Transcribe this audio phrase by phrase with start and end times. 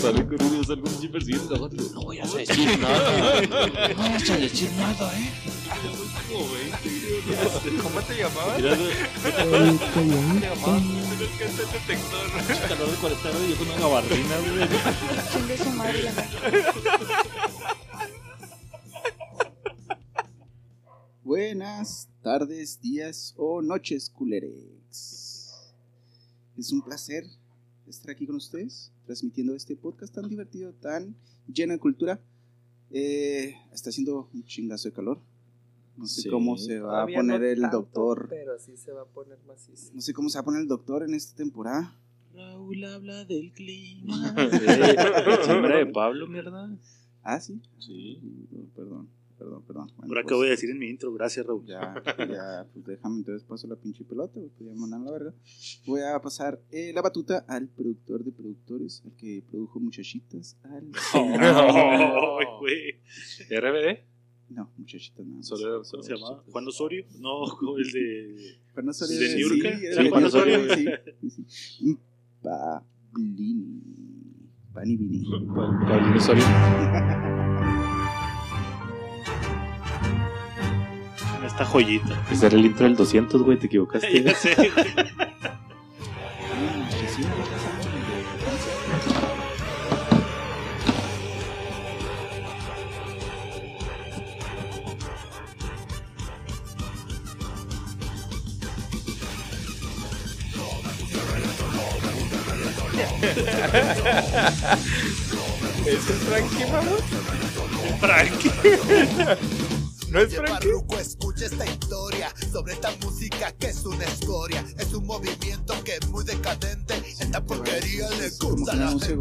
[0.00, 1.82] Sale con uno, sale con un pinche persiguiendo a otro.
[1.94, 3.40] No voy a decir nada.
[3.88, 5.30] No vas a decir nada, eh.
[7.82, 8.58] ¿Cómo te llamabas?
[8.58, 8.68] El
[9.94, 10.82] ¿Cómo te llamabas?
[11.20, 12.68] Es que detector.
[12.68, 14.68] calor de 40 grados y yo con una gabardina, güey.
[15.32, 16.38] Chingue su madre la neta.
[21.24, 25.74] Buenas tardes, días o noches, culerex.
[26.56, 27.24] Es un placer
[27.86, 31.16] estar aquí con ustedes, transmitiendo este podcast tan divertido, tan
[31.50, 32.20] lleno de cultura.
[32.90, 35.18] Eh, está haciendo un chingazo de calor.
[35.96, 36.28] No sé Sí.
[36.28, 38.26] cómo se va a poner no el tanto, doctor.
[38.28, 39.92] Pero sí se va a poner macizo.
[39.94, 41.98] No sé cómo se va a poner el doctor en esta temporada.
[42.34, 44.34] Raúl habla del clima.
[44.36, 46.70] El timbre de Pablo, mierda.
[47.22, 47.62] Ah, sí.
[47.78, 48.20] Sí.
[48.76, 49.86] Perdón, perdón, perdón.
[49.96, 51.12] Bueno, Ahora, ¿qué pues, voy a decir en mi intro?
[51.12, 51.64] Gracias, Raúl.
[51.66, 55.32] Ya, ya, pues déjame entonces paso la pinche pelota, pues ya mandan la verga.
[55.86, 60.90] Voy a pasar eh, la batuta al productor de productores, al que produjo Muchachitas, al...
[61.14, 62.92] Ay, güey.
[63.50, 64.00] ¿RBD?
[64.50, 65.46] No, Muchachitas nada más.
[65.46, 66.42] Solo- ¿Cómo se llamaba?
[66.50, 67.04] ¿Juan Osorio?
[67.20, 67.44] No,
[67.78, 68.58] el de.
[68.74, 69.78] Juan Osorio, ¿De Niurka?
[70.02, 70.74] Sí, Juan Osorio.
[70.74, 70.86] Sí,
[71.30, 71.98] sí, sí.
[72.42, 73.82] Pablini.
[74.72, 75.24] Panibini.
[75.54, 76.44] Pablo Osorio.
[81.58, 82.22] Esta joyita.
[82.30, 84.22] Ese era el intro del 200, güey, te equivocaste.
[84.22, 84.52] Ya sé.
[105.86, 107.02] ¿Ese es Frankie, vamos?
[107.98, 108.52] Frankie.
[110.10, 110.68] ¿No es Frankie?
[111.50, 114.64] Esta historia sobre esta música que es una escoria.
[114.78, 116.94] Es un movimiento que es muy decadente.
[117.18, 119.16] Esta porquería le gusta la gente.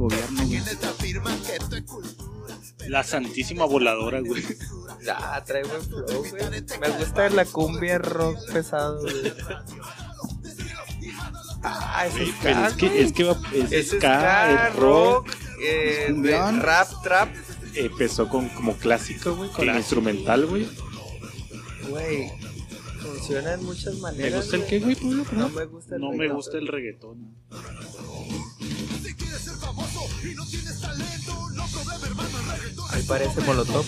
[0.47, 2.27] Quienes afirman que esto es cultura.
[2.87, 4.43] La santísima voladora, güey.
[5.13, 6.63] Ah, trae buen flow, güey.
[6.79, 9.33] Me gusta la cumbia rock pesado, güey.
[11.63, 12.13] Ah, es
[12.43, 15.27] Pero es que, es que va, es, Es ska, ska, es rock.
[15.27, 17.29] rock, eh, rap, trap.
[17.73, 19.77] Empezó con, como clásico, güey, con Clásico.
[19.79, 20.67] instrumental, güey.
[21.89, 22.31] Güey,
[23.01, 24.41] funciona en muchas ¿Me maneras.
[24.41, 25.17] gusta el qué, güey, Pablo?
[25.17, 25.55] No Perdón.
[25.55, 27.35] me gusta el No me gusta el reggaetón.
[29.03, 32.29] Si quieres ser famoso y no tienes talento, no problema, hermano.
[32.39, 33.85] el reggaetón Ahí parece Molotov.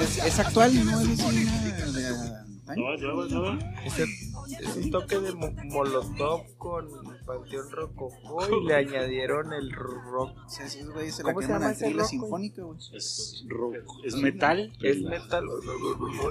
[0.00, 1.00] Es, es actual, ¿no?
[1.00, 2.44] Es una.
[2.76, 3.24] No, no,
[3.54, 3.58] no.
[3.84, 6.86] Es un toque de mo- Molotov con
[7.28, 10.32] Panteón Rococó y le añadieron el rock.
[10.46, 12.20] O sea, esos güeyes se la ¿Cómo se queman llama al ese trila rock, güey?
[12.20, 12.78] sinfónica, güey.
[12.94, 13.76] Es rock.
[14.04, 14.72] Es metal.
[14.82, 15.44] Es metal.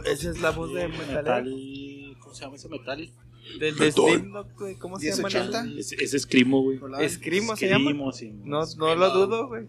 [0.06, 1.16] Esa es la voz de metal.
[1.16, 2.18] metal.
[2.20, 3.12] ¿Cómo se llama ese metal?
[3.60, 4.76] Del de Slipknot, güey.
[4.76, 5.30] ¿Cómo se llama?
[5.30, 5.80] 1080.
[5.80, 6.80] Es, es escrimo, güey.
[7.00, 7.92] Escrimo se llama.
[8.44, 9.68] No, no lo dudo, güey.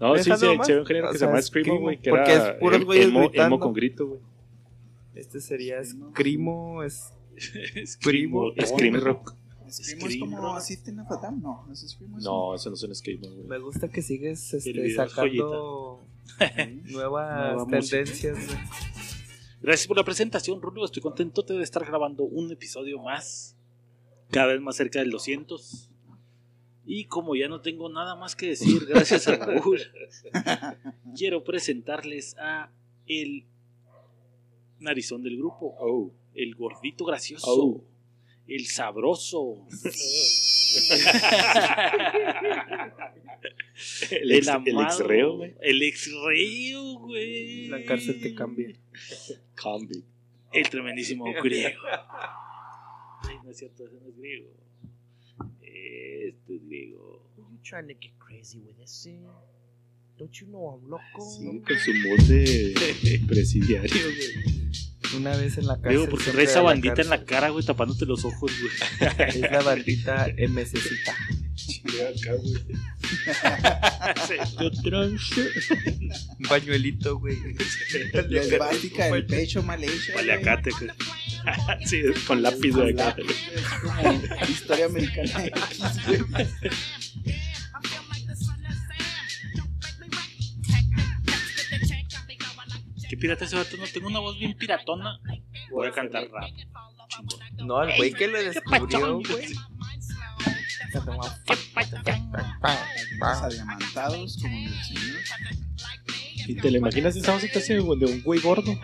[0.00, 0.68] No, sí, sí, más.
[0.68, 3.58] un género que se llama Screamo, Screamo, güey, que porque era es puros güeyes emo,
[3.58, 4.20] con grito, güey.
[5.16, 6.84] Este sería Escrimo.
[6.84, 7.12] Es...
[8.04, 8.52] Primo.
[8.64, 9.34] Scream rock.
[9.72, 10.54] Screamo es Scream como.
[10.56, 11.64] Assistant of a Down, no.
[11.66, 12.18] No es Screamo.
[12.18, 13.46] es No, eso no es un Screamo, güey.
[13.46, 16.06] Me gusta que sigues este, sacando
[16.90, 18.38] nuevas Nueva tendencias.
[19.60, 20.84] Gracias por la presentación, Rulo.
[20.84, 23.56] Estoy contento de estar grabando un episodio más.
[24.30, 25.90] Cada vez más cerca del 200.
[26.86, 29.78] Y como ya no tengo nada más que decir, gracias a Raúl,
[31.16, 32.70] quiero presentarles a
[33.06, 33.44] el
[34.78, 36.10] narizón del grupo, Oh.
[36.34, 37.84] el gordito gracioso, Oh.
[38.48, 39.66] El sabroso,
[44.10, 45.54] El ex, el amado, ex reo, güey.
[45.60, 47.68] El ex reo, güey.
[47.68, 48.74] La cárcel te cambia.
[49.60, 50.04] Combi.
[50.52, 51.80] El tremendísimo griego.
[53.22, 54.50] Ay, no es cierto, ese no es griego.
[55.62, 57.22] Este es griego.
[57.36, 59.08] you trying to get crazy with this?
[60.18, 61.20] Don't you know I'm loco?
[61.20, 64.77] Sí, con su voz de presidiario, güey.
[65.16, 65.90] Una vez en la cárcel.
[65.90, 68.72] Griego, porque trae esa a la bandita en la cara, güey, tapándote los ojos, güey.
[69.28, 71.16] Es la bandita MCcita.
[76.38, 77.36] Un pañuelito, güey.
[78.28, 79.90] La esvástica del pecho mal güey.
[80.14, 80.90] Paliacate, güey.
[81.86, 82.92] sí, con lápiz, güey.
[82.92, 83.16] acá.
[83.18, 86.46] Es como historia americana X, güey.
[93.18, 93.76] Pirata ese vato?
[93.76, 95.20] No tengo una voz bien piratona.
[95.70, 96.50] Voy a cantar rap.
[97.58, 99.54] No, el güey que lo descubrió, güey.
[103.20, 105.16] Adiamantados como el señor.
[106.46, 108.78] ¿Y te lo imaginas esa voz que hace de un güey gordo?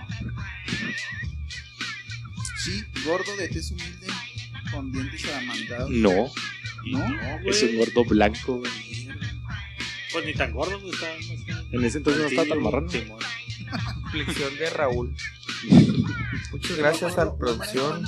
[2.63, 4.07] Sí, gordo de tez humilde,
[4.73, 5.91] con dientes adiamantados.
[5.91, 6.31] No,
[6.87, 7.39] ¿No?
[7.51, 8.73] es un gordo blanco, güey.
[10.13, 10.93] Pues ni tan gordo, güey.
[10.93, 12.89] Estaba más- En ese entonces no estaba tan marrano.
[12.91, 13.19] Simón.
[14.07, 15.17] Aflicción de Raúl.
[16.53, 18.05] Muchas gracias a la producción.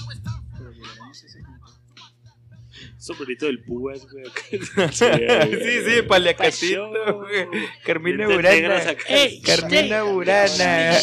[2.98, 4.24] Sombrerito del púas, güey.
[4.92, 7.48] Sí, sí, paliacatito, güey.
[7.84, 8.96] Carmina Burana.
[9.44, 10.96] Carmina Burana.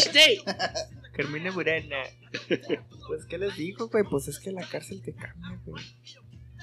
[1.13, 2.03] Carmina Burana.
[3.07, 4.03] Pues, ¿qué les digo, güey?
[4.09, 5.83] Pues es que la cárcel te cambia, güey.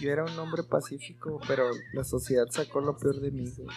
[0.00, 3.76] Yo era un hombre pacífico, pero la sociedad sacó lo peor de mí, güey.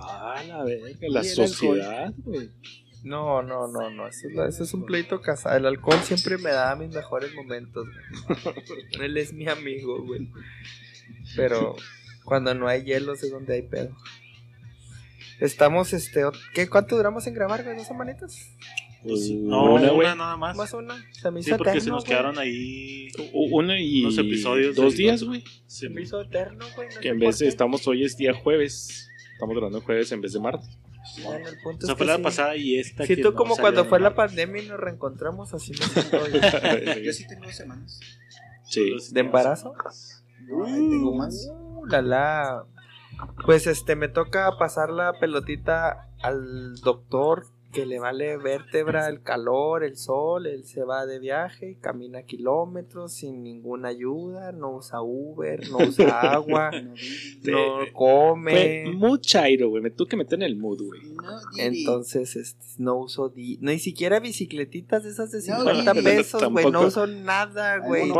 [0.00, 2.50] Ah, la verga, la sociedad, güey.
[3.04, 4.08] No, no, no, no.
[4.08, 5.56] Eso es, la- eso es un pleito casado.
[5.56, 7.86] El alcohol siempre me da mis mejores momentos,
[8.26, 8.54] güey.
[9.00, 10.28] Él es mi amigo, güey.
[11.36, 11.76] Pero
[12.24, 13.94] cuando no hay hielos es donde hay pedo.
[15.40, 16.22] Estamos, este.
[16.54, 17.76] ¿qué, ¿Cuánto duramos en grabar, güey?
[17.76, 18.38] ¿Dos semanitas?
[19.02, 20.08] Pues, no, Una, una, güey.
[20.16, 20.56] nada más.
[20.56, 20.94] Más una.
[21.12, 22.08] Se me Sí, hizo porque se nos güey.
[22.10, 23.08] quedaron ahí.
[23.32, 25.44] Uno y Unos episodios dos días, güey.
[25.66, 26.88] Se me hizo eterno, güey.
[26.94, 29.10] no Que en vez de estamos hoy es día jueves.
[29.34, 30.78] Estamos grabando jueves en vez de martes.
[31.22, 32.22] Bueno, el punto O sea, es fue que la sí.
[32.22, 33.06] pasada y esta.
[33.06, 36.22] Si que tú no como cuando fue la pandemia y nos reencontramos, así me siento
[36.22, 36.32] hoy.
[37.04, 38.00] Yo sí tengo dos semanas.
[38.64, 38.94] sí.
[39.12, 39.74] ¿De embarazo?
[40.46, 41.48] No, tengo más.
[41.50, 42.64] Uh, la la.
[43.46, 49.82] Pues este, me toca pasar la pelotita al doctor que le vale vértebra, el calor,
[49.84, 55.68] el sol, él se va de viaje, camina kilómetros sin ninguna ayuda, no usa Uber,
[55.70, 56.94] no usa agua, no
[57.42, 58.84] Fue come.
[58.94, 59.82] muy chairo, güey.
[59.82, 61.00] Me tuve que meter en el mood, güey.
[61.14, 61.22] No.
[61.58, 66.04] Entonces, este, no uso di ni siquiera bicicletitas de esas de No, 50 Didi.
[66.04, 68.10] pesos, güey, no uso nada, güey.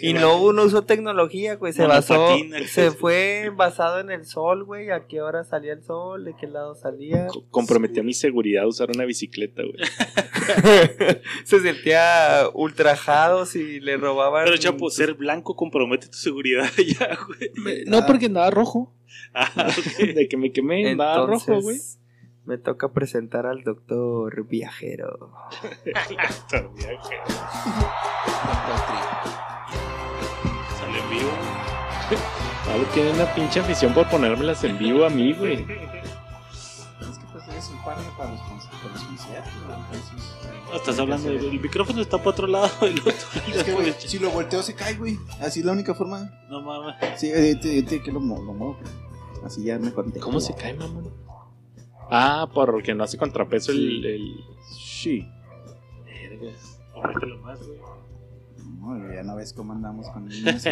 [0.00, 1.72] Y no, no usó tecnología, güey.
[1.72, 2.28] Se basó,
[2.66, 4.90] se fue basado en el sol, güey.
[4.90, 7.26] A qué hora salía el sol, de qué lado salía.
[7.26, 9.76] Co- Comprometí a mi seguridad a usar una bicicleta, güey.
[11.44, 14.44] se sentía ultrajado si le robaban.
[14.44, 17.84] Pero, Chapo, ser blanco compromete tu seguridad ya, güey.
[17.86, 18.94] No, porque andaba rojo.
[19.32, 19.70] Ah.
[19.98, 21.78] De que me quemé, andaba Entonces, rojo, güey.
[22.44, 25.32] Me toca presentar al doctor viajero.
[30.78, 31.30] Sale en vivo.
[32.66, 35.64] Pablo tiene una pinche afición por ponérmelas en vivo a mí, güey.
[37.64, 41.28] Es que eres un par para los con- para los conciertos, güey, entonces- Estás hablando
[41.30, 42.68] del el micrófono está para otro lado.
[42.82, 43.12] El otro.
[43.54, 45.18] Es que, güey, si lo volteo se cae, güey.
[45.40, 46.30] Así es la única forma.
[46.48, 46.94] No mames.
[47.16, 48.78] Sí, eh, te- te- que lo, lo muevo.
[49.44, 50.20] Así ya me conté.
[50.20, 51.12] ¿Cómo se cae, mamón?
[52.10, 54.44] Ah, porque no hace contrapeso el, el.
[54.78, 55.26] Sí.
[56.94, 57.78] Aumentalo más, güey.
[58.80, 60.62] No, ya no ves cómo andamos con niños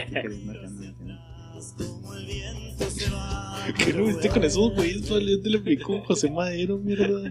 [3.79, 5.03] ¿Qué no viste con esos güeyes?
[5.09, 5.27] Pablo?
[5.29, 7.07] Yo te lo pico con José Madero, mierda.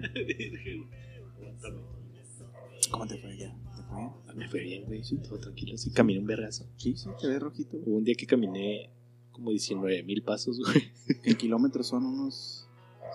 [2.91, 3.53] ¿Cómo te fue ya?
[3.75, 4.11] ¿Te fue bien?
[4.37, 5.03] Me fue bien, güey.
[5.03, 5.77] Sí, todo tranquilo.
[5.77, 6.65] Sí, caminé un vergazo.
[6.77, 7.77] Sí, sí, te ves rojito.
[7.77, 7.83] güey.
[7.89, 8.89] Hubo un día que caminé
[9.31, 10.91] como 19 mil pasos, güey.
[11.23, 12.67] En kilómetros son unos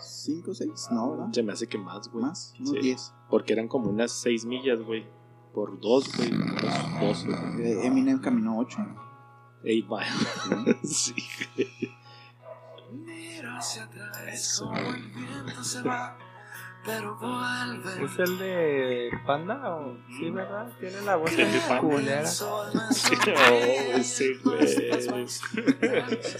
[0.02, 1.28] 5 o 6, ¿no, verdad?
[1.32, 2.24] Se me hace que más, güey.
[2.24, 2.78] Más, unos Sí.
[2.80, 3.12] 10.
[3.30, 5.04] Porque eran como unas 6 millas, güey.
[5.54, 6.30] Por dos, güey.
[6.32, 7.28] Unos 12.
[7.62, 8.76] Eh, Eminem caminó 8.
[9.66, 10.78] 8 miles.
[10.82, 11.14] sí,
[11.56, 11.96] güey.
[14.28, 14.72] Eso.
[18.00, 20.70] ¿Es el de Panda o sí, verdad?
[20.78, 21.80] Tiene la voz Panda.
[21.80, 22.30] culera.
[22.42, 22.66] Oh,
[23.96, 24.62] ese güey.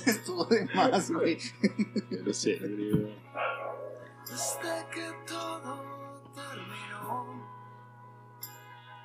[0.07, 1.39] Estuvo de más, güey.
[2.25, 3.13] No sé, güey.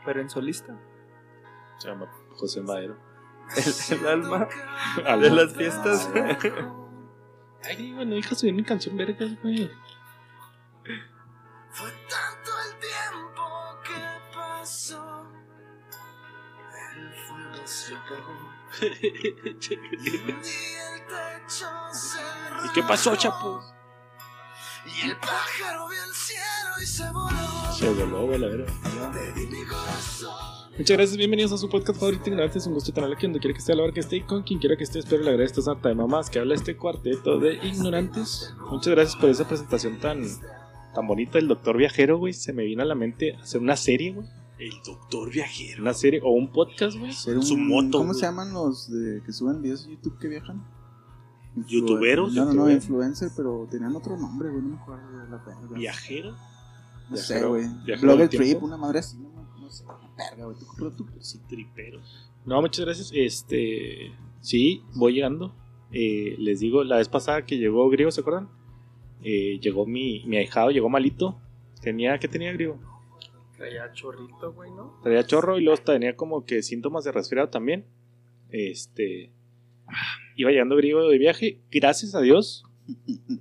[0.05, 0.77] Pero en solista.
[1.77, 3.10] Se llama José Madero.
[3.55, 4.47] El, el alma
[4.95, 6.09] de las fiestas.
[7.63, 9.69] Ay, güey, no dejas subir mi canción vergas, güey.
[11.71, 13.43] Fue tanto el tiempo
[13.83, 15.27] que pasó.
[16.95, 18.51] El fuego se apagó.
[18.81, 22.19] Y un día el techo se
[22.65, 23.61] ¿Y qué pasó, chapo?
[24.97, 27.73] Y el pájaro vio el cielo y se voló.
[27.73, 28.73] Se voló, güey, la verdad.
[29.13, 30.31] Te di mi corazón.
[30.77, 32.63] Muchas gracias, bienvenidos a su podcast favorito Ignorantes.
[32.63, 34.21] Es un gusto tenerlo aquí donde quiera que esté, a la hora que esté y
[34.21, 34.99] con quien quiera que esté.
[34.99, 38.53] Espero le agrade esta sarta de mamás que habla este cuarteto de ignorantes.
[38.69, 40.23] Muchas gracias por esa presentación tan,
[40.93, 42.33] tan bonita del doctor viajero, güey.
[42.33, 44.27] Se me vino a la mente hacer una serie, güey.
[44.59, 45.81] El doctor viajero.
[45.81, 47.13] Una serie o un podcast, güey.
[47.13, 50.80] Su moto, ¿Cómo se llaman los de, que suben videos de YouTube que viajan?
[51.55, 52.33] ¿Youtuberos?
[52.33, 55.75] No, no, no, influencer, pero tenían otro nombre, güey, no me acuerdo de la verga.
[55.77, 56.35] Viajero.
[57.09, 57.67] No sé, Viajero- güey.
[58.01, 58.29] Blogger.
[58.29, 59.29] Trip, una madre así, no,
[59.59, 60.57] no, sé, una verga, güey.
[60.77, 61.39] Tú, tú, sí.
[61.49, 61.99] Tripero.
[62.45, 63.11] No, muchas gracias.
[63.13, 65.53] Este, sí, voy llegando.
[65.91, 68.49] Eh, les digo, la vez pasada que llegó Griego, ¿se acuerdan?
[69.21, 71.37] Eh, llegó mi, mi ahijado, llegó malito.
[71.81, 72.79] Tenía, ¿qué tenía Griego?
[73.57, 74.97] Traía chorrito, güey, ¿no?
[75.03, 77.85] Traía chorro y luego tenía como que síntomas de resfriado también.
[78.49, 79.31] Este.
[80.35, 81.59] Iba llegando griego de viaje.
[81.71, 82.63] Gracias a Dios.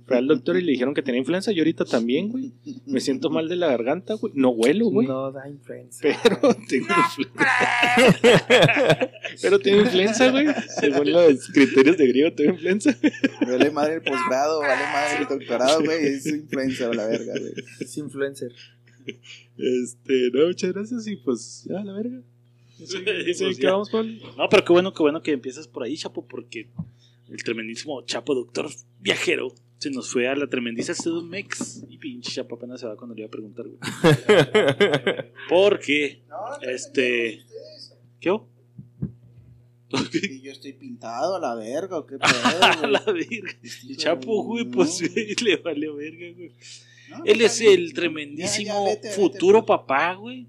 [0.05, 1.51] Fue al doctor y le dijeron que tenía influenza.
[1.51, 2.53] Yo ahorita también, güey.
[2.85, 4.33] Me siento mal de la garganta, güey.
[4.35, 5.07] No huelo, güey.
[5.07, 6.01] No da influenza.
[6.01, 7.51] Pero tengo influenza.
[9.41, 10.47] Pero tengo influenza, güey.
[10.79, 12.95] Según los criterios de griego, tengo influenza.
[13.41, 16.05] Vale madre el posgrado, vale madre el doctorado, güey.
[16.05, 17.53] Es influenza o la verga, güey.
[17.79, 18.51] Es influencer.
[19.57, 22.21] Este, no, muchas gracias y pues, ya, la verga.
[22.85, 23.59] Sí, sí, ya.
[23.59, 24.13] ¿qué vamos, Pablo?
[24.37, 26.69] No, pero qué bueno, qué bueno que empiezas por ahí, Chapo, porque
[27.29, 28.69] el tremendísimo Chapo Doctor
[28.99, 33.15] Viajero se nos fue a la tremendiza Mex y pinche Chapo apenas se va cuando
[33.15, 33.79] le iba a preguntar, güey.
[35.49, 36.21] Porque,
[36.61, 37.41] este,
[38.19, 38.37] ¿qué?
[40.13, 43.57] Y yo estoy pintado a la verga, ¿o qué pedo, A la verga.
[43.83, 45.01] Y Chapo, güey, pues
[45.41, 46.51] le valió verga, güey.
[47.09, 49.67] No, Él es el tremendísimo Ya, ya, vete, vete, futuro vete.
[49.67, 50.47] papá, güey.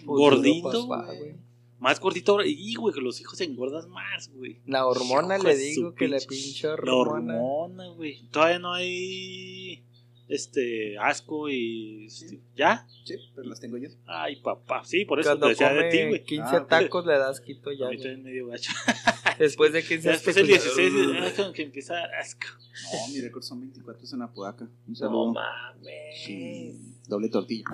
[0.00, 1.18] Futuro Gordito, papá, güey.
[1.18, 1.34] güey.
[1.78, 2.44] Más gordito ahora.
[2.46, 4.60] Y, güey, que los hijos se engordan más, güey.
[4.66, 7.34] La hormona Hijo le digo que la pinche- pinche La hormona.
[7.36, 8.28] hormona, güey.
[8.30, 9.82] Todavía no hay
[10.30, 12.86] este asco y este, ya.
[13.04, 13.88] Sí, pero las tengo yo.
[14.06, 14.82] Ay, papá.
[14.84, 16.24] Sí, por eso te Cuando decía de ti, come güey.
[16.24, 17.86] 15 Ah, tacos le das quito ya.
[17.86, 18.72] A mí también medio gacho.
[19.38, 20.92] Después de 15 Ya después el 16
[21.24, 22.46] es como que empieza asco.
[22.92, 24.64] No, mi récord son 24 en Apodaca.
[24.64, 25.32] Un No saludo.
[25.32, 26.24] mames.
[26.24, 26.76] Sí,
[27.08, 27.64] doble tortilla.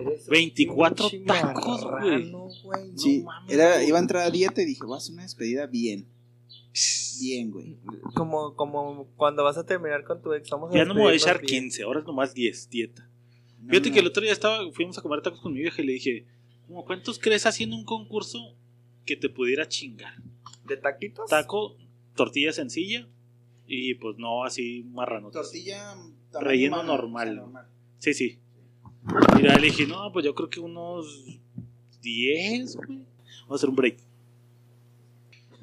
[0.00, 2.30] Eres un 24 pinche tacos, güey.
[2.30, 2.30] güey.
[2.30, 2.48] No
[2.98, 5.66] Sí, mames, era, iba a entrar a dieta y dije, voy a hacer una despedida
[5.66, 6.06] bien.
[7.20, 7.76] Bien, güey.
[8.14, 10.50] Como, como cuando vas a terminar con tu ex.
[10.50, 11.64] Vamos a Ya no me voy a echar bien.
[11.64, 13.08] 15, ahora es nomás 10, dieta.
[13.60, 15.80] No, Fíjate no, que el otro día estaba, fuimos a comer tacos con mi vieja
[15.82, 16.26] y le dije,
[16.66, 18.56] "¿Cómo ¿cuántos crees haciendo un concurso
[19.06, 20.14] que te pudiera chingar?
[20.66, 21.28] ¿De taquitos?
[21.30, 21.76] Taco,
[22.14, 23.08] tortilla sencilla
[23.66, 25.30] y pues no así marrano.
[25.30, 25.96] Tortilla.
[26.32, 27.42] Relleno normal.
[27.98, 28.38] sea, Sí, sí.
[29.36, 31.24] Mira, le dije, no, pues yo creo que unos
[32.00, 32.98] 10, güey.
[33.42, 33.98] Vamos a hacer un break.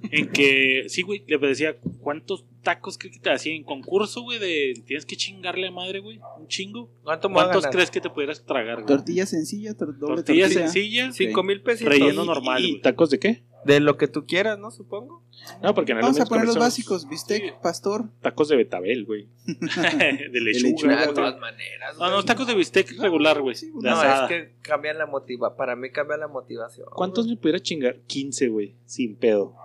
[0.09, 4.39] En que, sí, güey, le decía, ¿cuántos tacos crees que te hacía en concurso, güey?
[4.39, 6.19] De tienes que chingarle a madre, güey.
[6.39, 6.89] Un chingo.
[7.03, 8.87] ¿Cuánto ¿Cuántos crees que te pudieras tragar, güey?
[8.87, 10.67] Tortilla sencilla, tor- doble Tortilla tortilla.
[10.67, 11.93] sencilla, Cinco mil pesitos.
[11.93, 12.81] relleno ¿Y- normal, ¿Y güey.
[12.81, 13.43] tacos de qué?
[13.63, 14.71] De lo que tú quieras, ¿no?
[14.71, 15.23] Supongo.
[15.61, 17.07] No, porque en el Vamos a poner los básicos.
[17.07, 18.09] Bistec, pastor.
[18.21, 19.27] Tacos de betabel, güey.
[19.45, 20.69] de lechuga.
[20.71, 21.95] lechuga, de todas maneras.
[21.99, 23.53] No, no, tacos de bistec regular, güey.
[23.55, 23.71] sí.
[23.79, 24.23] No, asada.
[24.25, 25.55] es que cambian la motiva.
[25.55, 26.87] Para mí cambia la motivación.
[26.95, 27.35] ¿Cuántos güey.
[27.35, 27.99] me pudiera chingar?
[28.07, 28.73] 15, güey.
[28.85, 29.55] Sin pedo.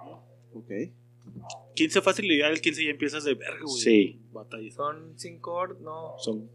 [0.58, 0.70] Ok.
[1.74, 3.80] 15 fácil y ya el 15 ya empiezas de verga, güey.
[3.80, 4.20] Sí.
[4.32, 4.70] Batalla.
[4.72, 5.80] Son cinco or...
[5.80, 6.14] No.
[6.18, 6.48] Son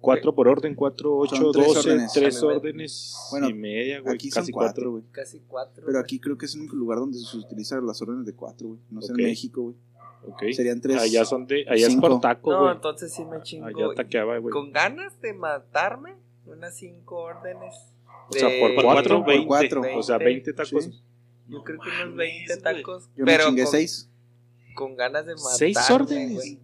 [0.00, 2.12] 4 por orden, 4, 8, Son tres 12, órdenes.
[2.12, 4.14] 3 A mí me- órdenes Bueno, y media, güey.
[4.14, 4.74] aquí son Casi cuatro.
[4.84, 5.02] 4, güey.
[5.10, 5.84] Casi cuatro.
[5.86, 8.68] Pero aquí creo que es el único lugar donde se utilizan las órdenes de cuatro,
[8.68, 8.80] güey.
[8.90, 9.76] No sé en México, güey.
[10.28, 10.42] Ok.
[10.52, 10.96] Serían tres.
[10.98, 11.64] Allá son de.
[11.68, 12.08] Allá es cinco.
[12.08, 12.74] por taco, No, güey.
[12.74, 13.66] entonces sí me chingo.
[13.66, 14.52] Allá taqueaba, güey.
[14.52, 16.14] Con ganas de matarme,
[16.46, 17.74] unas cinco órdenes.
[18.28, 19.46] O sea, por de- 4, Por 20.
[19.46, 19.82] cuatro.
[19.96, 20.84] O sea, 20 tacos.
[20.84, 21.00] Sí.
[21.48, 22.62] Yo No creo que unos 20 güey.
[22.62, 23.08] tacos.
[23.16, 24.10] Yo me pero chingué con, seis.
[24.74, 25.56] con ganas de matarme.
[25.58, 26.58] Seis órdenes.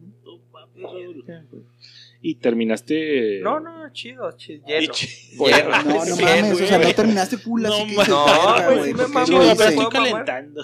[2.25, 3.41] Y terminaste.
[3.43, 4.65] No, no, chido, chido.
[4.65, 5.71] Pinche- Hielo.
[5.85, 8.07] No, no mames, o sea, no terminaste full, así No que mames.
[8.07, 10.63] dices, No, verga, sí me ¿por qué mamó, Sí, pero estoy calentando.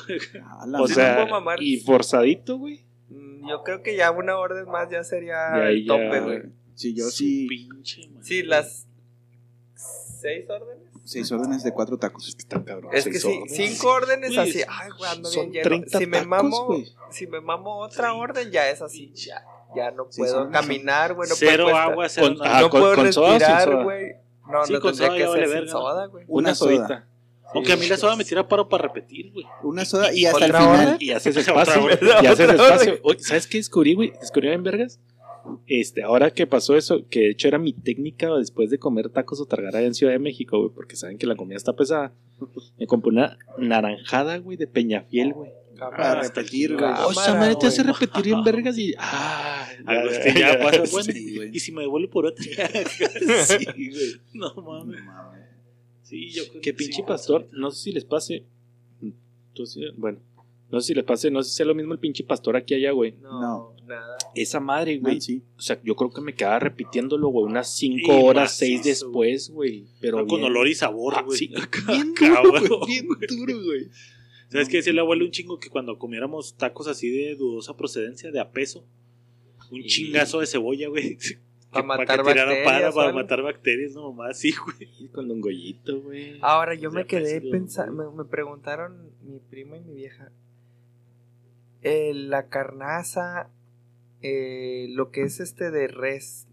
[0.81, 1.29] O sea,
[1.61, 2.81] y forzadito, güey.
[3.09, 6.43] Mm, Yo creo que ya una orden más ya sería el tope, güey.
[6.75, 7.47] Sí, yo sí.
[7.49, 8.23] Pinche, man.
[8.25, 8.87] Sí, las
[10.21, 10.89] seis órdenes.
[11.05, 12.29] Seis órdenes de cuatro tacos.
[12.29, 12.91] Está cabrón.
[12.95, 13.57] Es que sí, órdenes.
[13.57, 15.65] cinco órdenes Güey, así, ay, güey, ando bien lleno.
[15.65, 16.87] 30 Si me tacos, mamo, güey.
[17.11, 19.43] si me mamo otra orden, ya es así, ya,
[19.75, 22.59] ya no Sí, puedo son- caminar, güey, no Cero puedo agua, cero Con- nada.
[22.59, 23.83] ah, no con- puedo con soda respirar, soda?
[23.85, 24.13] güey.
[24.51, 25.79] No, Sí, no con tendría soda que vale ser verga, ¿no?
[25.79, 26.25] soda, güey.
[26.29, 26.75] Una Una soda.
[26.77, 27.09] sodita.
[27.55, 29.47] Aunque a mí la soda me tira paro para repetir, güey.
[29.63, 30.69] Una soda y Y hasta el final.
[30.69, 31.89] orden, Y haces espacio.
[32.23, 32.99] Y haces espacio.
[33.03, 34.13] Oye, ¿Sabes qué descubrí, güey?
[34.21, 35.01] Descubrí en Vergas.
[35.67, 39.41] Este, ahora que pasó eso, que de hecho era mi técnica después de comer tacos
[39.41, 42.13] o tragar allá en Ciudad de México, güey, porque saben que la comida está pesada.
[42.79, 45.51] Me compré una naranjada, güey, de Peñafiel, güey.
[45.79, 46.91] Para repetir, güey.
[47.07, 48.95] O sea, madre, te hace repetir en Vergas y.
[48.99, 49.69] ¡Ah!
[49.87, 51.13] Agustín ya pasa, bueno.
[51.13, 51.51] Sí, güey.
[51.53, 52.45] Y si me devuelvo por otra.
[53.47, 54.21] Sí, güey.
[54.35, 55.01] No mames.
[56.03, 57.03] Sí, yo creo Que pinche sí.
[57.07, 58.45] pastor, no sé si les pase.
[59.55, 60.21] Tú sí, bueno,
[60.71, 62.75] no sé si les pase, no sé si sea lo mismo el pinche pastor aquí
[62.75, 63.13] allá, güey.
[63.23, 63.77] No, No.
[63.87, 64.17] nada.
[64.35, 65.15] Esa madre, güey.
[65.15, 65.43] Nancy.
[65.57, 68.85] O sea, yo creo que me quedaba repitiéndolo, güey, unas 5 Y horas, macizo, 6
[68.85, 69.87] después, güey.
[70.01, 71.39] Pero con bien- olor y sabor, Ah, güey.
[71.39, 71.51] sí.
[71.89, 73.89] Bien duro, güey, bien duro, güey.
[74.51, 78.31] ¿Sabes qué decía el abuelo un chingo que cuando comiéramos tacos así de dudosa procedencia,
[78.31, 78.85] de a peso,
[79.71, 81.19] un Y- chingazo de cebolla, güey?
[81.71, 85.09] Pa' que- matar que tirara bacterias, para, para matar bacterias, no más, sí, güey.
[85.09, 86.39] Con un gollito, güey.
[86.41, 90.33] Ahora yo me quedé pensando, me, me preguntaron mi prima y mi vieja,
[91.83, 93.51] eh, la carnaza,
[94.23, 96.45] eh, lo que es este de res,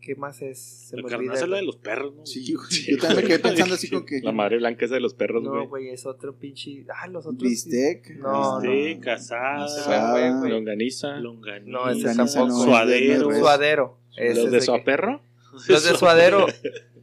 [0.00, 0.58] ¿Qué más es?
[0.88, 1.44] Se La me carnaza olvida.
[1.44, 2.24] es la de los perros, ¿no?
[2.24, 2.66] Sí, güey.
[2.88, 4.20] Yo también me quedé pensando así como que.
[4.22, 5.62] La madre blanca esa de los perros, güey.
[5.64, 6.86] No, güey, es otro pinche.
[6.88, 7.42] Ah, los otros.
[7.42, 8.16] Bistec.
[8.16, 9.12] No, Sí, no.
[9.12, 10.48] Asada.
[10.48, 11.18] Longaniza.
[11.18, 12.46] longaniza, No, ese Longaniza tampoco.
[12.48, 13.30] no, Suadero.
[13.32, 13.38] es.
[13.38, 13.98] Suadero.
[14.16, 15.20] ¿Los es de que- Suaperro?
[15.68, 16.46] Los de Suadero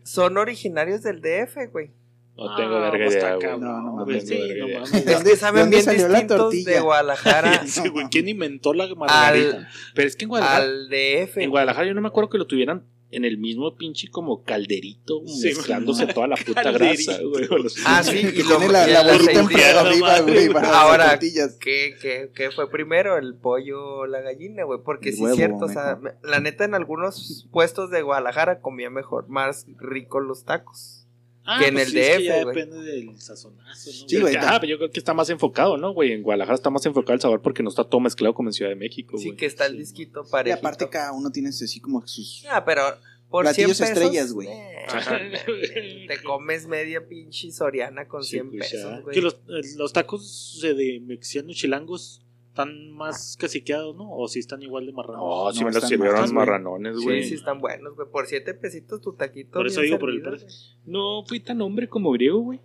[0.04, 1.92] son originarios del DF, güey.
[2.38, 3.48] No tengo Ah, verga pues idea, güey.
[3.60, 5.06] No, no mames, sí, no, no mames.
[5.06, 6.72] ¿De Es que saben dónde bien salió la tortilla?
[6.74, 9.58] de Guadalajara Sí, güey, ¿Quién inventó la margarita?
[9.58, 11.38] al, Pero es que en Guadalajara, al DF.
[11.38, 15.22] en Guadalajara yo no me acuerdo que lo tuvieran en el mismo pinche como calderito
[15.26, 17.12] Sí, mezclándose toda la puta Calderito.
[17.14, 17.48] grasa, güey.
[17.86, 21.56] Ah, sí, Y lo tiene la, la bolita arriba, güey, para Ahora, las tortillas.
[21.62, 24.80] ¿Qué, qué, qué fue primero, el pollo o la gallina, güey?
[24.84, 28.60] Porque El sí huevo, es cierto, o sea, la neta en algunos puestos de Guadalajara
[28.60, 31.05] comía mejor, más rico los tacos.
[31.46, 34.08] Ah, que en pues el sí, es que DF, ya depende del sazonazo, ¿no?
[34.10, 34.36] Sí, güey.
[34.40, 36.12] Ah, pero yo creo que está más enfocado, ¿no, güey?
[36.12, 38.70] En Guadalajara está más enfocado el sabor porque no está todo mezclado como en Ciudad
[38.72, 39.38] de México, Sí güey.
[39.38, 40.60] que está el disquito Y parejito.
[40.60, 42.46] aparte cada uno tiene así como sus...
[42.50, 42.82] Ah, pero
[43.30, 44.48] por Platillos 100 pesos, estrellas, güey.
[44.48, 45.20] eh, Ajá.
[46.08, 48.78] te comes media pinche soriana con Sí, 100 pues, ya.
[48.78, 49.14] pesos, güey.
[49.16, 52.22] Que los, eh, los tacos de, de mexicanos chilangos
[52.56, 54.10] están más caciqueados, ¿no?
[54.10, 55.20] O si están igual de marranos.
[55.22, 56.46] No, si No, me los sirvieron más, güey.
[56.46, 57.24] marranones, Sí, güey.
[57.26, 58.08] sí están buenos, güey.
[58.10, 60.48] Por 7 pesitos tu taquito Por eso digo, por el precio.
[60.86, 62.62] No fui tan hombre como griego, güey.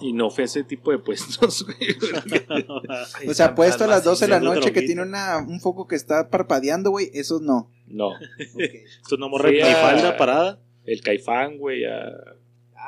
[0.00, 3.28] y no fue ese tipo de puestos, güey.
[3.28, 5.96] O sea, puesto a las 12 de la noche que tiene una, un foco que
[5.96, 7.70] está parpadeando, güey, esos no.
[7.88, 8.10] No.
[8.58, 10.60] Es una morra Fui de a- falda parada.
[10.84, 12.10] El caifán, güey, a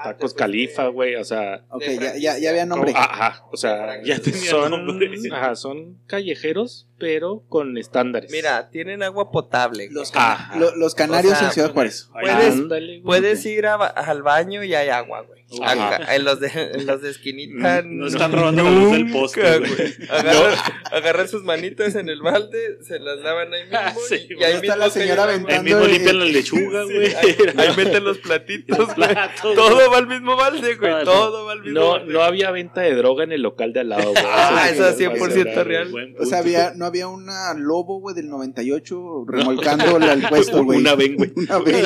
[0.04, 1.16] tacos te califa, güey.
[1.16, 2.92] O sea, Ok, ya, ya, ya había nombre.
[2.94, 5.10] Ajá, o sea, Ya tenía son, nombre.
[5.32, 8.30] ajá, son callejeros, pero con estándares.
[8.30, 9.88] Mira, tienen agua potable.
[9.90, 12.08] Los, cana- lo- los canarios O sea, en Ciudad Juárez.
[12.12, 13.00] Puedes- Ándale.
[13.04, 15.36] Puedes ir a ba- al baño y hay agua, güey.
[15.64, 17.82] Acá, En los de, en los de esquinita.
[17.84, 19.94] No están robando la luz del poste, güey.
[20.10, 20.54] Agarran,
[20.90, 24.00] agarran sus manitas en el balde, se las lavan ahí mismo.
[24.08, 27.14] Sí, y, ahí Está mismo la señora caen- Ahí aventando mismo limpian la lechuga, güey.
[27.14, 29.08] Ahí, ahí meten los platitos, güey.
[29.08, 30.92] Platos, Todo va al mismo balde, güey.
[30.92, 31.04] Ah, no.
[31.04, 32.12] Todo va al mismo No, balde.
[32.12, 34.24] no había venta de droga en el local de al lado, güey.
[34.26, 35.64] Ah, eso es sí, 100% güey.
[35.64, 36.16] real.
[36.18, 40.78] O sea, había, no había una lobo, güey, del 98 remolcando al puesto, güey.
[40.80, 41.32] Una ven, güey.
[41.36, 41.84] Una ven,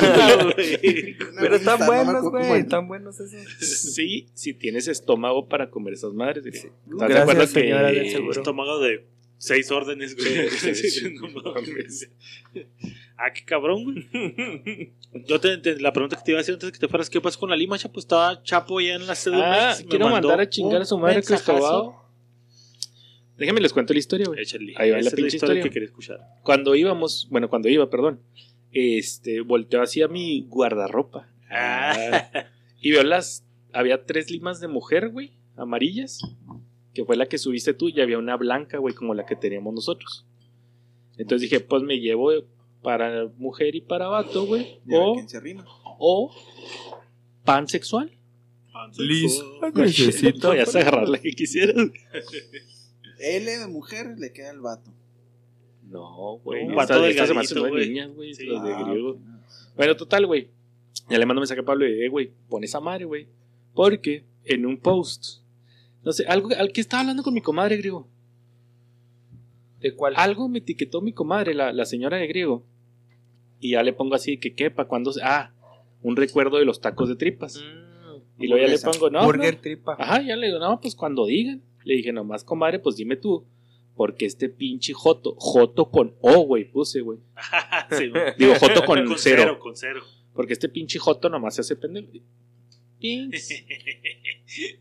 [0.55, 1.17] güey.
[1.39, 2.59] Pero están no buenos, güey.
[2.61, 3.41] Están buenos esos.
[3.93, 6.43] Sí, si tienes estómago para comer esas madres.
[6.43, 6.55] güey.
[6.55, 8.31] ¿Estás de Gracias, acuerdo señora que- del seguro.
[8.31, 9.05] Estómago de
[9.37, 10.49] seis órdenes, güey.
[10.49, 11.13] Sí, sí, sí.
[11.15, 12.09] No mames.
[13.17, 14.93] Ah, qué cabrón, güey.
[15.27, 17.09] Yo te, te- la pregunta que te iba a hacer antes de que te fueras,
[17.09, 17.99] ¿qué pasó con la lima, Chapo?
[17.99, 19.41] Estaba Chapo ya en la CDMX.
[19.43, 21.95] Ah, me quiero mandó mandar a chingar a su madre mensajazo.
[23.41, 24.39] Déjenme les cuento la historia, güey.
[24.39, 24.75] Échale.
[24.77, 25.63] Ahí va la Esa pinche historia historia.
[25.63, 26.19] que quería escuchar.
[26.43, 28.21] Cuando íbamos, bueno, cuando iba, perdón,
[28.71, 31.27] este, volteó hacia mi guardarropa.
[31.49, 32.29] Ah.
[32.83, 36.19] Y veo las, había tres limas de mujer, güey, amarillas,
[36.95, 39.75] que fue la que subiste tú, y había una blanca, güey, como la que teníamos
[39.75, 40.25] nosotros.
[41.15, 42.31] Entonces dije, pues me llevo
[42.81, 45.63] para mujer y para vato, güey, o, quién se arrima.
[45.99, 46.33] o
[47.43, 48.11] pan sexual.
[48.97, 49.43] Liz.
[50.41, 51.75] Voy a agarrar la que quisieras.
[53.21, 54.91] L de mujer le queda al vato.
[55.89, 56.63] No, güey.
[56.65, 57.89] Un vato güey.
[57.89, 58.45] niñas, güey, Sí.
[58.45, 59.19] las de Ah, griego.
[59.75, 60.49] Bueno, total, güey.
[61.09, 63.27] Ya le mando mensaje a Pablo y, eh, güey, pon esa madre, güey.
[63.73, 65.41] Porque en un post,
[66.03, 68.07] no sé, algo al que estaba hablando con mi comadre griego.
[69.79, 70.13] ¿De cuál?
[70.15, 72.63] Algo me etiquetó mi comadre, la, la señora de griego.
[73.59, 75.11] Y ya le pongo así que quepa cuando.
[75.23, 75.51] Ah,
[76.03, 77.57] un recuerdo de los tacos de tripas.
[77.57, 79.23] Mm, Y luego ya le pongo, no.
[79.25, 79.61] Burger no.
[79.61, 79.95] tripa.
[79.99, 81.61] Ajá, ya le digo, no, pues cuando digan.
[81.83, 83.45] Le dije, nomás, comadre, pues dime tú.
[83.95, 87.19] Porque este pinche Joto, Joto con O, güey, puse, güey.
[87.97, 88.11] Sí.
[88.37, 89.41] Digo, Joto con, con cero.
[89.43, 89.59] cero.
[89.59, 90.01] Con cero.
[90.33, 92.09] Porque este pinche Joto nomás se hace pendejo.
[92.99, 93.49] Pins.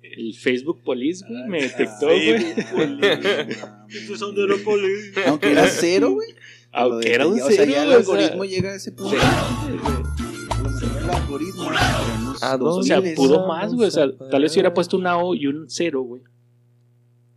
[0.02, 2.34] El Facebook Police, güey, me detectó, güey.
[3.88, 4.88] Estos son de la poli.
[5.26, 6.28] Aunque era cero, güey.
[6.72, 9.16] Aunque era un O sea, cero, ya el algoritmo llega a ese punto.
[9.16, 11.70] El algoritmo.
[11.70, 13.88] los ¿A O sea, 2000s, pudo más, güey.
[13.88, 16.22] O sea, tal vez si hubiera puesto una O y un cero, güey.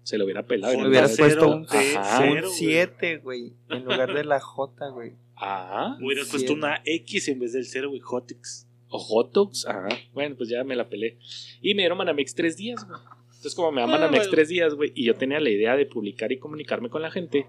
[0.04, 0.74] Se lo hubiera pelado.
[0.88, 2.18] Le Cero, puesto un, Ajá.
[2.20, 2.54] cero, un güey.
[2.54, 3.54] 7, güey.
[3.70, 5.13] En lugar de la J, güey.
[5.36, 6.32] Ah, Hubieras Cero.
[6.38, 8.02] puesto una X en vez del cero, güey.
[8.02, 8.68] Hotix.
[8.89, 9.66] o dogs.
[9.66, 9.88] Ajá.
[10.13, 11.18] Bueno, pues ya me la pelé.
[11.62, 13.00] Y me dieron Manamex tres días, güey.
[13.28, 14.32] Entonces, como me Ah, Manamex bueno.
[14.32, 17.48] tres días, güey, y yo tenía la idea de publicar y comunicarme con la gente,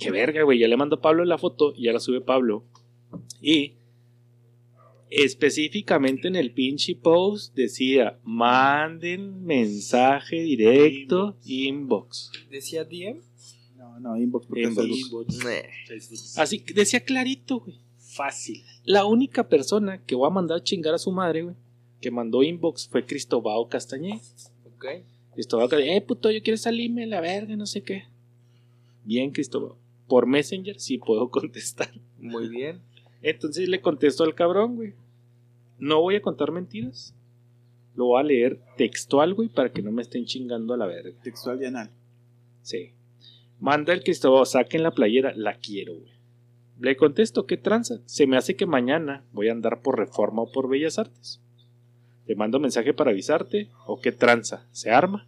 [0.00, 0.58] que verga, güey.
[0.58, 2.64] Ya le mando a Pablo la foto y ya la sube Pablo.
[3.40, 3.74] Y
[5.10, 12.32] específicamente en el pinche post decía: manden mensaje directo, inbox.
[12.50, 13.20] ¿Decía DM?
[13.76, 14.88] No, no, inbox porque Inbox.
[14.88, 14.98] es.
[14.98, 15.44] Inbox.
[15.44, 16.42] Nah.
[16.42, 17.78] Así que decía clarito, güey.
[17.98, 18.62] Fácil.
[18.84, 21.54] La única persona que voy a mandar a chingar a su madre, güey,
[22.00, 24.20] que mandó inbox fue Cristobao Castañé.
[24.64, 24.86] Ok.
[25.34, 28.04] Cristobao Castañé, eh, puto, yo quiero salirme la verga, no sé qué.
[29.04, 29.76] Bien, Cristobao.
[30.08, 31.90] Por Messenger sí puedo contestar.
[32.18, 32.80] Muy bien.
[33.22, 34.94] Entonces le contesto al cabrón, güey.
[35.78, 37.14] No voy a contar mentiras.
[37.94, 41.18] Lo voy a leer textual, güey, para que no me estén chingando a la verga.
[41.22, 41.90] Textual y anal.
[42.62, 42.92] Sí.
[43.58, 46.12] Manda el Cristóbal, saquen la playera, la quiero, güey.
[46.78, 48.00] Le contesto, ¿qué tranza?
[48.04, 51.40] Se me hace que mañana voy a andar por Reforma o por Bellas Artes.
[52.26, 55.26] Te mando mensaje para avisarte, o qué tranza, ¿se arma?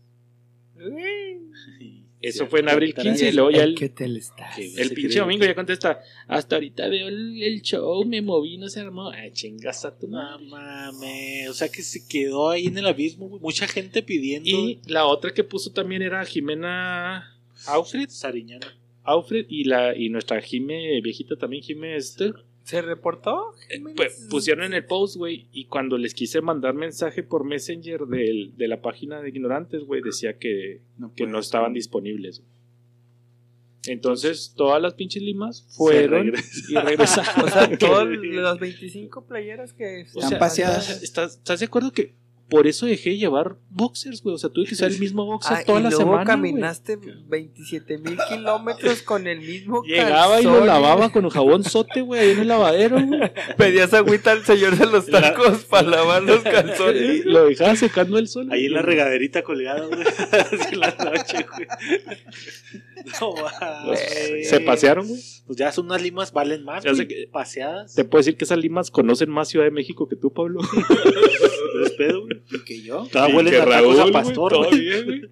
[2.29, 4.55] Eso fue en abril 15 y luego ya el, ¿Qué tal estás?
[4.55, 8.69] Sí, el pinche domingo ya contesta, hasta ahorita veo el, el show, me moví, no
[8.69, 9.11] se armó.
[9.11, 11.49] Ah, chingas a tu No mames.
[11.49, 13.43] O sea que se quedó ahí en el abismo, güey.
[13.43, 14.49] Mucha gente pidiendo.
[14.49, 18.75] Y la otra que puso también era Jimena Alfred, Sariñana.
[19.05, 22.33] Alfred y la y nuestra Jime viejita también Jime este
[22.69, 23.55] ¿Se reportó?
[23.71, 28.03] Eh, pues, pusieron en el post, güey, y cuando les quise mandar mensaje por Messenger
[28.03, 32.41] del- de la página de Ignorantes, güey, decía que, No que no estaban disponibles.
[32.41, 32.51] güey.
[33.87, 36.33] Entonces, todas las pinches limas fueron
[36.69, 37.45] y regresaron.
[37.45, 41.03] O sea, todas las 25 playeras que O Están sea, paseadas.
[41.03, 42.13] ¿estás, ¿Estás de acuerdo que
[42.49, 44.35] por eso dejé de llevar boxers, güey?
[44.35, 46.25] O sea, tuve que usar el mismo boxer Ah, toda y la luego semana.
[46.25, 46.27] güey.
[46.27, 52.01] caminaste 27 mil kilómetros con el mismo Llegaba y lo lavaba con un jabón sote,
[52.01, 53.21] güey, ahí en el lavadero, güey.
[53.57, 57.25] Pedías agüita al señor de los La- tacos para lavar los calzones.
[57.27, 58.49] Lo dejaba secando el sol.
[58.51, 60.01] Ahí en la regaderita colgada, güey.
[60.03, 61.69] Así en la noche, güey.
[63.21, 64.49] No mames.
[64.49, 65.21] Se pasearon, güey.
[65.47, 67.09] Pues ya son unas limas, valen más, Ya sé güey.
[67.09, 67.95] que- Paseadas.
[67.95, 70.61] Te puedo decir que esas limas conocen más Ciudad de México que tú, Pablo.
[70.61, 72.38] No es pedo, güey.
[72.51, 73.07] Y que yo.
[73.11, 74.71] Todavía huelen que a tacos a pastor, güey.
[74.71, 75.23] todavía, güey.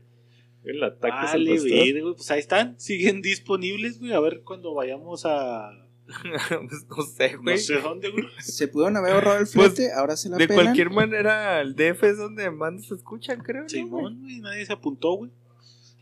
[0.64, 1.70] El ataque Vale, al pastor.
[1.70, 2.14] ver, güey.
[2.16, 2.80] Pues ahí están.
[2.80, 4.12] Siguen disponibles, güey.
[4.12, 5.70] A ver cuando vayamos a.
[6.68, 7.58] Pues no sé, No güey.
[7.58, 8.24] sé dónde, güey.
[8.40, 10.64] Se pudieron haber ahorrado el Pues, flete, ahora se la De pelan.
[10.66, 13.62] cualquier manera, el DF es donde más nos escuchan, creo.
[13.62, 13.70] ¿no, güey?
[13.82, 14.40] Simón, güey.
[14.40, 15.30] Nadie se apuntó, güey.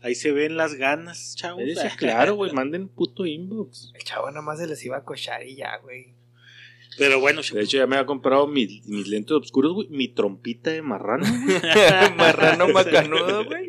[0.01, 1.63] Ahí se ven las ganas, chavos.
[1.97, 3.91] Claro, güey, manden puto inbox.
[3.95, 6.13] El chavo nada más se les iba a cochar y ya, güey.
[6.97, 9.87] Pero bueno, De hecho, ya me había comprado mis, mis lentes oscuros, güey.
[9.89, 11.25] Mi trompita de marrano.
[12.15, 13.67] Marrano macanudo, güey.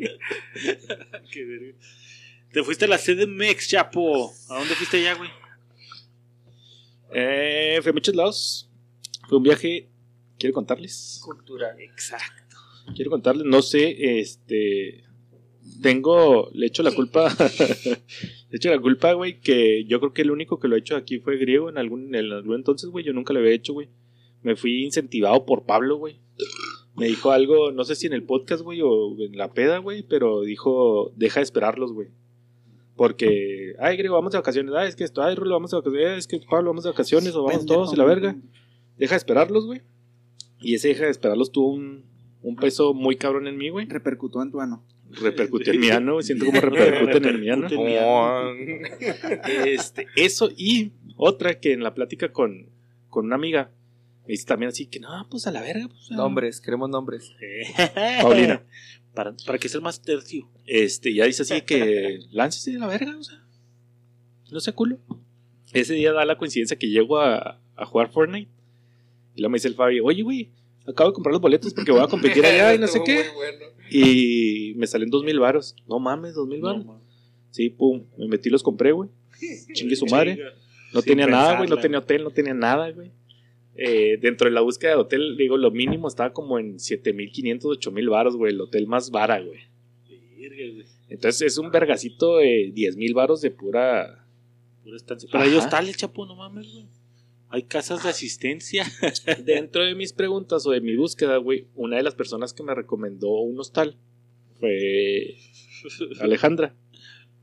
[1.31, 1.77] Qué verga.
[2.53, 4.31] Te fuiste a la CDMX, Chapo.
[4.49, 5.29] ¿A dónde fuiste allá, güey?
[7.13, 8.69] eh, fui a muchos lados.
[9.27, 9.89] Fue un viaje.
[10.39, 11.19] Quiero contarles.
[11.23, 11.79] Cultural.
[11.81, 12.55] Exacto.
[12.95, 13.45] Quiero contarles.
[13.45, 15.03] No sé, este.
[15.81, 16.49] Tengo.
[16.53, 17.35] Le echo la culpa.
[18.49, 19.39] le echo la culpa, güey.
[19.39, 22.13] Que yo creo que el único que lo he hecho aquí fue griego en algún,
[22.15, 23.05] en algún entonces, güey.
[23.05, 23.89] Yo nunca lo había hecho, güey.
[24.43, 26.19] Me fui incentivado por Pablo, güey.
[26.95, 30.03] Me dijo algo, no sé si en el podcast, güey, o en la peda, güey,
[30.03, 32.07] pero dijo, deja de esperarlos, güey.
[32.95, 34.73] Porque, ay, griego, vamos de vacaciones.
[34.75, 36.17] Ay, es que esto, ay, Rulo, vamos de vacaciones.
[36.17, 38.35] Es que Pablo, vamos de vacaciones o vamos todos y la verga.
[38.97, 39.81] Deja de esperarlos, güey.
[40.59, 42.05] Y ese deja de esperarlos tuvo un,
[42.41, 43.85] un peso muy cabrón en mí, güey.
[43.85, 44.83] Repercutó en tu ano.
[45.11, 46.23] Repercutió en mi ano, güey.
[46.25, 46.59] Siento como.
[46.59, 47.67] Repercute en mi ano.
[49.65, 52.69] Este, eso y otra que en la plática con,
[53.09, 53.71] con una amiga
[54.27, 55.87] me dice también así que no, pues a la verga.
[55.87, 57.31] Pues, Nombres, queremos nombres.
[58.21, 58.63] Paulina.
[59.13, 60.49] Para, para que sea más tercio.
[60.65, 63.41] Este, ya dice así que láncese a la verga, o sea,
[64.51, 64.99] no sea culo.
[65.73, 68.49] Ese día da la coincidencia que llego a, a jugar Fortnite
[69.37, 70.49] y luego me dice el Fabi, oye, güey,
[70.87, 73.23] acabo de comprar los boletos porque voy a competir allá y no sé qué.
[73.91, 75.75] Y me salen dos mil varos.
[75.87, 76.85] No mames, dos mil varos.
[77.51, 79.09] Sí, pum, me metí y los compré, güey.
[79.73, 80.37] Chingue su madre.
[80.93, 83.11] No Sin tenía nada, güey, no tenía hotel, no tenía nada, güey.
[83.75, 88.09] Eh, dentro de la búsqueda de hotel, digo, lo mínimo estaba como en 7500, 8000
[88.09, 89.59] varos, güey, el hotel más vara, güey.
[91.09, 94.25] Entonces es un vergacito de 10 mil varos de pura.
[94.83, 95.29] Pura estancia.
[95.31, 96.85] Pero ellos tal, Chapo, no mames, güey.
[97.49, 98.85] Hay casas de asistencia.
[99.45, 102.75] Dentro de mis preguntas o de mi búsqueda, güey, una de las personas que me
[102.75, 103.97] recomendó un hostal
[104.59, 105.35] fue
[106.19, 106.75] Alejandra.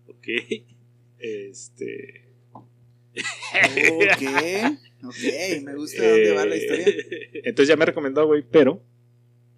[0.09, 0.29] ok.
[1.19, 2.25] Este.
[2.53, 2.65] Ok.
[5.07, 6.87] Ok, me gusta dónde va la historia.
[7.35, 8.83] Entonces ya me recomendó, güey, pero.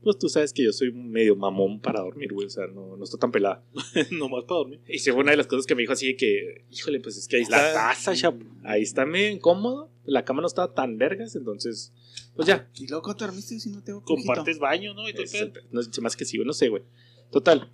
[0.03, 2.49] Pues tú sabes que yo soy medio mamón para dormir, güey.
[2.49, 3.65] O sea, no, no está tan pelada.
[4.11, 4.81] Nomás para dormir.
[4.89, 7.29] Y fue una de las cosas que me dijo así de que, híjole, pues es
[7.29, 7.73] que ahí La está.
[7.75, 8.45] taza, Chapo.
[8.65, 9.89] Ahí está medio incómodo.
[10.05, 11.93] La cama no estaba tan vergas, entonces.
[12.35, 12.69] Pues ya.
[12.75, 14.27] Y loco, te dormiste si no tengo cojito?
[14.27, 15.09] Compartes baño, ¿no?
[15.09, 15.63] Y todo el pedo.
[15.71, 16.83] no sé más que sí, güey, no sé, güey.
[17.31, 17.71] Total.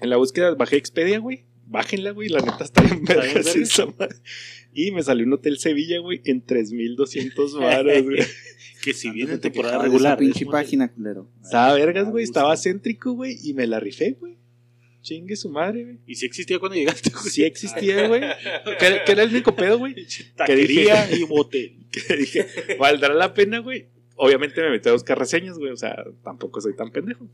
[0.00, 1.44] En la búsqueda bajé Expedia, güey.
[1.66, 2.28] Bájenla, güey.
[2.28, 3.62] La neta está bien vergas verga.
[3.62, 4.16] esa madre.
[4.74, 8.18] Y me salió un hotel Sevilla, güey, en 3200 baros, güey.
[8.82, 10.18] Que si viene en temporada de esa regular.
[10.18, 11.30] pinche página, culero.
[11.40, 12.24] Estaba vergas, güey.
[12.24, 13.38] Estaba céntrico, güey.
[13.44, 14.38] Y me la rifé, güey.
[15.02, 15.98] Chingue su madre, güey.
[16.04, 17.30] Y si existía cuando llegaste, güey.
[17.30, 18.22] Sí existía, güey.
[18.80, 19.94] que, era el único pedo, güey.
[20.36, 21.86] Taquería y motel.
[21.92, 23.86] Que dije, ¿valdrá la pena, güey?
[24.24, 25.72] Obviamente me metí a buscar reseñas, güey.
[25.72, 27.28] O sea, tampoco soy tan pendejo.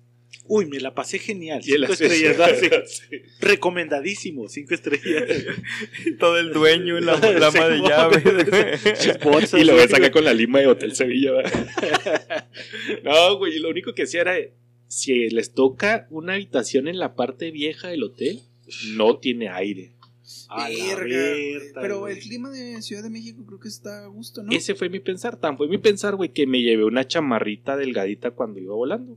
[0.47, 1.61] Uy, me la pasé genial.
[1.63, 2.39] Y Cinco estrellas.
[2.39, 2.47] ¿no?
[2.87, 3.17] Sí.
[3.41, 4.49] Recomendadísimo.
[4.49, 5.25] Cinco estrellas.
[6.19, 8.23] Todo el dueño, la, Sí, la ama de mo- llaves.
[9.53, 11.33] Y lo ves acá con la lima de Hotel Sevilla.
[11.33, 12.49] ¿verdad?
[13.05, 14.37] no, güey, lo único que hacía era,
[14.87, 18.41] si les toca una habitación en la parte vieja del hotel,
[18.95, 19.93] no tiene aire.
[20.57, 22.15] Verga, Pero güey.
[22.15, 24.53] el clima de Ciudad de México creo que está a gusto, ¿no?
[24.53, 28.31] Ese fue mi pensar, tan fue mi pensar, güey, que me llevé una chamarrita delgadita
[28.33, 29.17] cuando iba volando.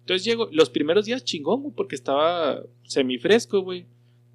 [0.00, 3.86] Entonces llego, los primeros días chingón, güey, porque estaba semifresco, güey.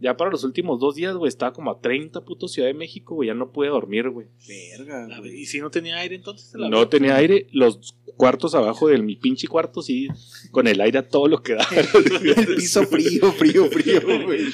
[0.01, 3.13] Ya para los últimos dos días, güey, estaba como a 30 puto Ciudad de México,
[3.15, 4.27] güey, ya no pude dormir, güey.
[4.47, 5.41] Verga, güey.
[5.41, 6.51] ¿Y si no tenía aire entonces?
[6.55, 6.89] La No verga?
[6.89, 10.07] tenía aire, los cuartos abajo de mi pinche cuarto, sí,
[10.51, 11.67] con el aire a todo lo que da.
[11.75, 14.45] El piso frío, frío, frío, güey.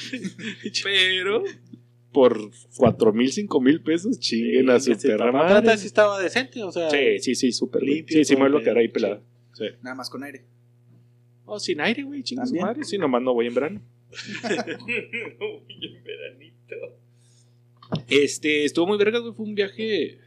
[0.82, 1.42] Pero
[2.12, 5.60] por cuatro mil, cinco mil pesos, chinguen a su perra madre.
[5.60, 6.90] Plata sí estaba decente, o sea.
[6.90, 7.82] Sí, sí, sí, súper.
[7.82, 8.90] Limpio Sí, sí, me lo el quedar ahí.
[9.52, 9.64] Sí.
[9.82, 10.44] Nada más con aire.
[11.44, 12.64] Oh, sin aire, güey, ¿También?
[12.64, 12.84] madre.
[12.84, 13.80] Sí, nomás no voy en verano.
[18.06, 19.32] Este, estuvo muy verga, güey.
[19.32, 20.18] Fue un viaje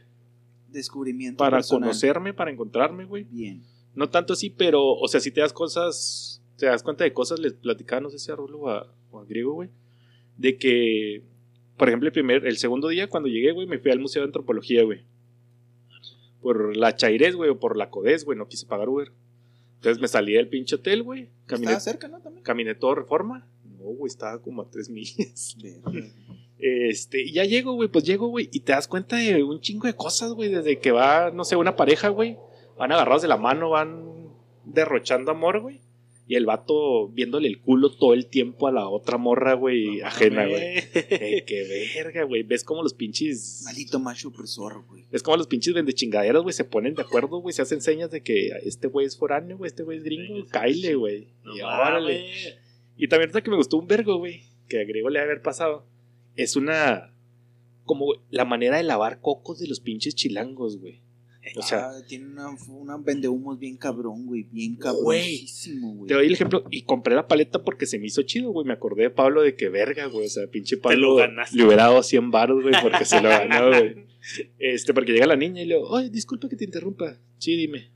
[0.72, 1.88] Descubrimiento para personal.
[1.88, 3.24] conocerme, para encontrarme, güey.
[3.24, 3.62] Bien.
[3.94, 7.38] No tanto así, pero, o sea, si te das cosas, te das cuenta de cosas,
[7.38, 9.68] les platicaba, no sé si a Rulo o a, o a Griego, güey,
[10.38, 11.22] de que,
[11.76, 14.26] por ejemplo, el primer, el segundo día cuando llegué, güey, me fui al Museo de
[14.26, 15.02] Antropología, güey.
[16.40, 19.12] Por la Chairés, güey, o por la Codés, güey, no quise pagar Uber.
[19.76, 22.20] Entonces me salí del pinche hotel, güey, caminé, Estaba cerca, ¿no?
[22.20, 22.42] También.
[22.44, 23.46] caminé todo Reforma.
[23.64, 25.56] No, güey, estaba como a tres millas.
[26.62, 29.88] Este, y ya llego, güey, pues llego, güey, y te das cuenta de un chingo
[29.88, 32.38] de cosas, güey, desde que va, no sé, una pareja, güey,
[32.78, 34.04] van agarrados de la mano, van
[34.64, 35.80] derrochando amor, güey,
[36.28, 40.46] y el vato viéndole el culo todo el tiempo a la otra morra, güey, ajena,
[40.46, 40.62] güey.
[40.62, 43.62] Eh, qué verga, güey, ves como los pinches...
[43.64, 45.04] Maldito macho opresor, güey.
[45.10, 48.12] Es como los pinches vende chingaderas, güey, se ponen de acuerdo, güey, se hacen señas
[48.12, 51.26] de que este güey es foráneo, güey, este güey es gringo, caile, güey.
[51.42, 52.30] No Y órale.
[52.96, 55.42] Y también otra que me gustó un vergo, güey, que a Griego le ha haber
[55.42, 55.90] pasado,
[56.36, 57.14] es una...
[57.84, 61.00] como la manera de lavar cocos de los pinches chilangos, güey.
[61.56, 64.44] O sea, Ah, tiene una, una vendehumos bien cabrón, güey.
[64.44, 65.44] Bien güey.
[66.06, 68.72] te doy el ejemplo, y compré la paleta porque se me hizo chido, güey, me
[68.72, 71.56] acordé de Pablo de que verga, güey, o sea, pinche lo Pablo ganaste.
[71.56, 74.06] le hubiera dado 100 baros, güey, porque se lo ganó, güey.
[74.58, 77.18] Este, porque llega la niña y le digo, oye, disculpa que te interrumpa.
[77.38, 77.90] Sí, dime.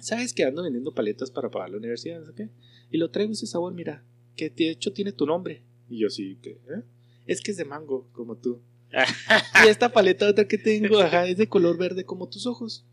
[0.00, 2.18] ¿Sabes que ando vendiendo paletas para pagar la universidad?
[2.18, 2.48] No sé qué.
[2.90, 5.62] Y lo traigo ese sabor, mira, que de hecho tiene tu nombre.
[5.88, 6.82] Y yo sí, que, ¿eh?
[7.26, 8.60] Es que es de mango, como tú.
[9.64, 12.86] y esta paleta otra que tengo, ajá, es de color verde como tus ojos.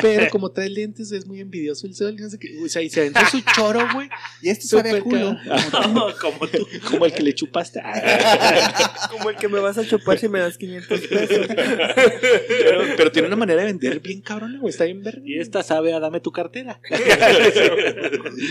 [0.00, 2.14] Pero como trae lentes, es muy envidioso el sol.
[2.18, 2.56] y No sé qué.
[2.64, 4.08] O sea, y se aventó su choro, güey.
[4.42, 5.36] Y este sabe a culo.
[6.20, 6.66] como tú.
[6.90, 7.82] Como el que le chupaste.
[9.10, 11.46] Como el que me vas a chupar si me das 500 pesos.
[11.48, 14.70] pero, pero tiene una manera de vender bien cabrona, güey.
[14.70, 15.22] Está bien verde.
[15.24, 16.80] Y esta sabe a dame tu cartera.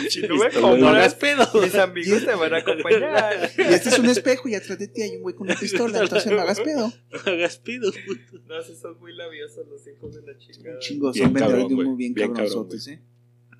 [0.10, 1.48] Si no me compras, hagas pedo.
[1.62, 3.52] mis amigos te van a acompañar.
[3.58, 6.00] Y este es un espejo y atrás de ti hay un güey con una pistola.
[6.00, 6.92] Entonces no hagas pedo.
[7.26, 7.92] No hagas pedo.
[7.92, 8.44] puto.
[8.48, 10.80] No, si son muy labiosos los hijos de la chingada.
[10.96, 11.12] Chingo.
[11.12, 13.02] Bien Son vendedores cabrón, de humo bien Bien cabrón, cabronzotes, ¿eh?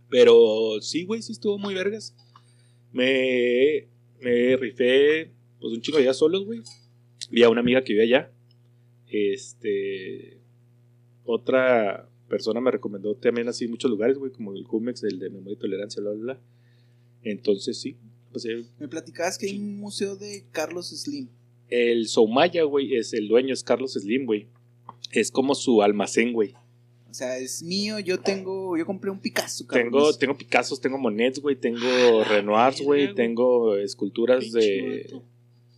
[0.10, 2.16] Pero sí, güey, sí estuvo muy vergas.
[2.92, 3.88] Me,
[4.22, 6.62] me rifé pues un chingo días solos, güey.
[7.32, 8.32] Vi a una amiga que vive allá.
[9.08, 10.40] Este.
[11.24, 15.54] Otra persona me recomendó también así muchos lugares, güey, como el Jumex, el de memoria
[15.54, 16.42] y tolerancia, bla, bla, bla.
[17.24, 17.98] Entonces sí,
[18.32, 21.30] pues eh, Me platicabas que hay un museo de Carlos Slim.
[21.70, 24.48] el Soumaya, güey, es el dueño, es Carlos Slim, güey.
[25.12, 26.54] Es como su almacén, güey.
[27.16, 27.98] O sea, es mío.
[28.00, 28.76] Yo tengo.
[28.76, 30.20] Yo compré un Picasso, Tengo, cabrones.
[30.20, 31.80] tengo Picassos, tengo Monets, güey, tengo
[32.26, 35.04] Renoirs, güey, tengo esculturas Pinche de.
[35.08, 35.24] vato.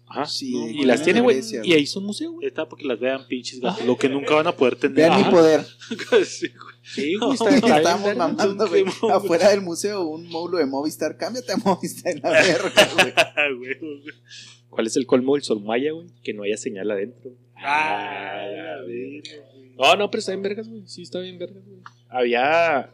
[0.07, 0.25] Ajá.
[0.25, 1.39] Sí, No, Y las tiene, güey.
[1.63, 2.47] Y ahí un museo, güey.
[2.47, 3.85] Está porque las vean pinches gatos.
[3.85, 4.95] Lo que nunca van a poder tener.
[4.95, 5.29] Vean mi Ajá.
[5.29, 5.61] poder.
[6.25, 6.75] Sí, güey.
[6.81, 7.15] Sí,
[7.59, 8.85] bien estábamos mamando, güey.
[8.99, 11.17] Son- Afuera del museo, un módulo de Movistar.
[11.17, 13.13] Cámbiate a Movistar en la verga, güey.
[13.15, 13.47] Ah.
[14.71, 16.07] ¿Cuál es el colmo del Soumaya, güey?
[16.23, 17.29] Que no haya señal adentro.
[17.55, 19.56] Ah, la verga.
[19.77, 20.87] No, no, pero está bien vergas, güey.
[20.87, 21.81] Sí, está bien vergas, güey.
[22.09, 22.91] Había.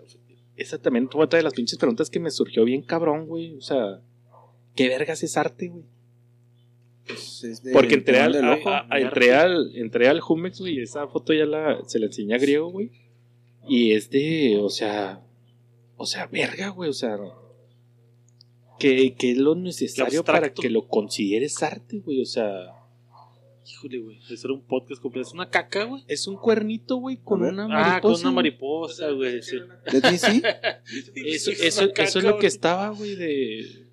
[0.56, 3.56] Esa también fue otra de las pinches preguntas que me surgió bien cabrón, güey.
[3.56, 4.02] O sea,
[4.76, 5.84] ¿qué vergas es arte, güey?
[7.08, 8.70] Pues es de- Porque entré al, ojo.
[8.70, 12.06] a- a- entré al, entré al Jumex, güey, y esa foto ya la, se la
[12.06, 12.92] enseñé a griego, güey.
[13.68, 15.22] Y es de, o sea,
[15.98, 17.18] o sea, verga, güey, o sea,
[18.80, 22.74] que, que es lo necesario para que lo consideres arte, güey, o sea,
[23.66, 24.20] Híjole, güey.
[24.30, 25.28] Eso era un podcast completo.
[25.28, 26.04] Es una caca, güey.
[26.08, 28.02] es un cuernito, güey, con una Ah, mariposa.
[28.02, 29.42] con una mariposa, güey.
[29.42, 29.58] sí.
[29.92, 30.42] ¿De ti sí?
[31.16, 33.88] Eso, Es eso, eso es lo que estaba, güey, de...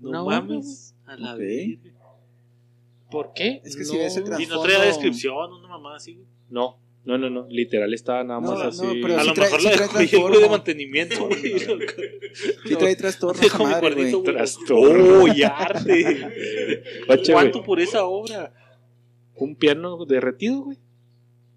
[0.00, 0.94] No mames.
[1.06, 1.90] A la verga.
[3.10, 3.60] ¿Por qué?
[3.64, 6.26] Es que si ves el Y no trasfondo- traía descripción, una mamá así, güey.
[6.48, 7.46] No, No, no, no.
[7.48, 9.00] Literal estaba nada No, más no, así.
[9.02, 11.58] pero A lo trae- mejor la trae dejó güey de mantenimiento, güey.
[12.66, 13.42] Sí trae trastorno.
[13.42, 14.34] Dejo mi cuernito, güey.
[14.34, 15.22] Trastorno.
[15.24, 16.30] ¡Oh, y arte!
[17.32, 18.54] ¿Cuánto por esa obra?
[19.42, 20.78] Un piano derretido, güey.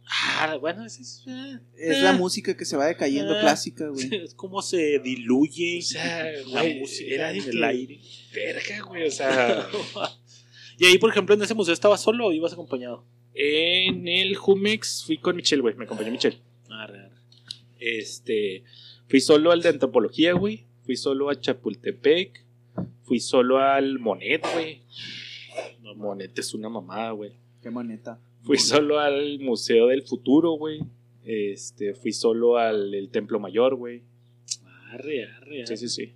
[0.07, 1.23] Ah, bueno, ese es.
[1.27, 3.39] eh, Es eh, la música que se va decayendo Ah.
[3.41, 4.07] clásica, güey.
[4.23, 7.99] Es como se diluye O sea, la güey, música era en el aire.
[8.33, 9.07] Verga, güey.
[9.07, 9.67] O sea,
[10.77, 13.03] y ahí, por ejemplo, en ese museo estabas solo o ibas acompañado.
[13.33, 15.75] en el Jumex fui con Michelle, güey.
[15.75, 16.37] Me acompañó Michelle.
[16.69, 17.15] Arre, arre.
[17.79, 18.63] Este.
[19.07, 20.65] Fui solo al de antropología, güey.
[20.85, 22.43] Fui solo a Chapultepec.
[23.03, 24.81] Fui solo al Monet, güey.
[25.81, 27.31] No, Monet es una mamada, güey.
[27.65, 28.19] Qué moneta.
[28.43, 30.81] Fui solo al Museo del Futuro, güey.
[31.25, 34.03] Este, fui solo al el Templo Mayor, güey.
[34.91, 35.65] Arre, arre, arre.
[35.65, 36.13] Sí, sí, sí.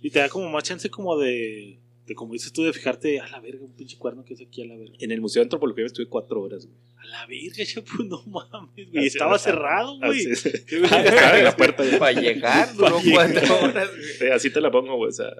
[0.00, 3.28] Y te da como más chance como de, de como dices tú, de fijarte a
[3.28, 4.94] la verga, un pinche cuerno que es aquí a la verga.
[5.00, 6.78] En el Museo de Antropología estuve cuatro horas, güey.
[6.96, 8.98] A la verga, chapu, no mames, güey.
[9.00, 9.42] Así Estaba es.
[9.42, 10.20] cerrado, güey.
[10.32, 11.98] Estaba en la puerta, güey.
[11.98, 13.90] Para llegar, duró cuatro horas.
[13.90, 14.02] güey.
[14.18, 15.10] Sí, Así te la pongo, güey.
[15.10, 15.30] O sea,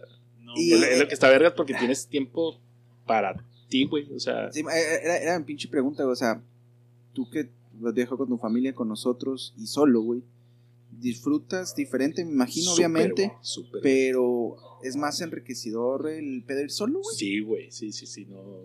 [0.42, 2.60] No, Y- es, es lo que está vergas porque tienes tiempo
[3.06, 4.12] para ti, güey.
[4.12, 6.12] O sea, Sí, era, era mi pinche pregunta, güey.
[6.12, 6.42] O sea,
[7.14, 7.48] tú que
[7.82, 10.22] has viajado con tu familia, con nosotros y solo, güey.
[10.90, 13.28] Disfrutas diferente, me imagino, obviamente.
[13.28, 13.80] güey, súper.
[13.80, 17.16] Pero es más enriquecedor el pedo ir solo, güey.
[17.16, 18.60] Sí, güey, sí, sí, sí, no.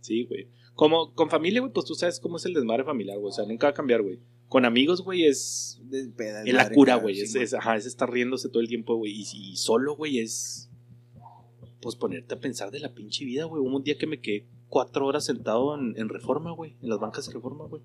[0.00, 0.48] Sí, güey.
[0.74, 3.30] Como con familia, güey, pues tú sabes cómo es el desmadre familiar, güey.
[3.30, 4.18] O sea, nunca va a cambiar, güey.
[4.48, 5.80] Con amigos, güey, es.
[5.92, 7.14] Es la cura, güey.
[7.26, 9.12] sí, Es, ajá, es estar riéndose todo el tiempo, güey.
[9.12, 10.69] Y, y solo, güey, es.
[11.80, 13.62] Pues ponerte a pensar de la pinche vida, güey.
[13.62, 16.74] Hubo un día que me quedé cuatro horas sentado en, en reforma, güey.
[16.82, 17.82] En las bancas de reforma, güey.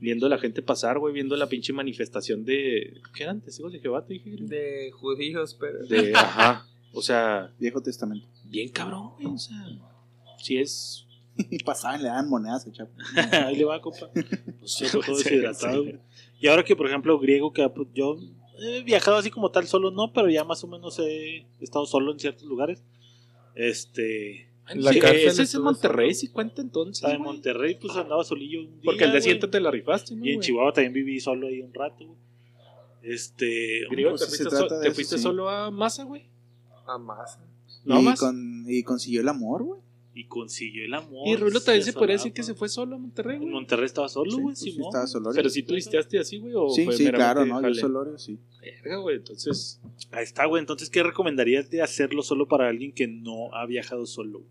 [0.00, 1.14] Viendo a la gente pasar, güey.
[1.14, 3.00] Viendo la pinche manifestación de.
[3.14, 3.40] ¿Qué eran?
[3.40, 4.04] ¿Testigos de Jehová?
[4.04, 4.30] Te dije?
[4.40, 5.86] De judíos, pero.
[5.86, 6.66] De, ajá.
[6.92, 8.26] O sea, Viejo Testamento.
[8.44, 9.26] bien cabrón, güey.
[9.26, 9.56] O sea,
[10.38, 11.06] sí es.
[11.50, 12.92] Y pasaban, le daban monedas, el chapo.
[13.46, 14.10] Ahí le va, compa.
[14.12, 14.26] Pues
[14.74, 15.82] sí, todo deshidratado.
[15.82, 15.98] güey.
[16.40, 18.18] Y ahora que, por ejemplo, griego, que pues, yo
[18.58, 22.12] he viajado así como tal solo, no, pero ya más o menos he estado solo
[22.12, 22.82] en ciertos lugares.
[23.54, 24.48] Este.
[24.74, 26.96] La Sí, cárcel ese es en Monterrey, sí cuenta entonces.
[26.98, 27.32] Estaba en güey.
[27.34, 28.80] Monterrey, pues andaba solillo un día.
[28.84, 29.18] Porque el de güey.
[29.18, 30.24] asiento te la rifaste, ¿no?
[30.24, 30.46] Y en güey?
[30.46, 32.18] Chihuahua también viví solo ahí un rato, güey.
[33.02, 33.80] Este.
[33.90, 35.22] Griego, Pues ¿te se fuiste, trata so- de te eso, fuiste sí.
[35.22, 36.24] solo a Masa, güey?
[36.86, 37.38] A más.
[37.84, 38.20] No y, más.
[38.20, 39.80] con, y consiguió el amor, güey.
[40.14, 41.26] Y consiguió el amor.
[41.26, 43.48] Y Rulo también se podría decir que se fue solo a Monterrey, güey.
[43.50, 44.88] Monterrey estaba solo, Sí, güey, pues sí, Simón.
[44.88, 45.30] estaba solo.
[45.34, 47.56] Pero si turisteaste así, güey, o Sí, fue sí, claro, ¿no?
[47.56, 47.74] Yo jale?
[47.80, 48.38] solo, sí.
[48.60, 49.80] Verga, güey, entonces...
[50.10, 50.60] Ahí está, güey.
[50.60, 54.40] Entonces, ¿qué recomendarías de hacerlo solo para alguien que no ha viajado solo?
[54.40, 54.50] güey?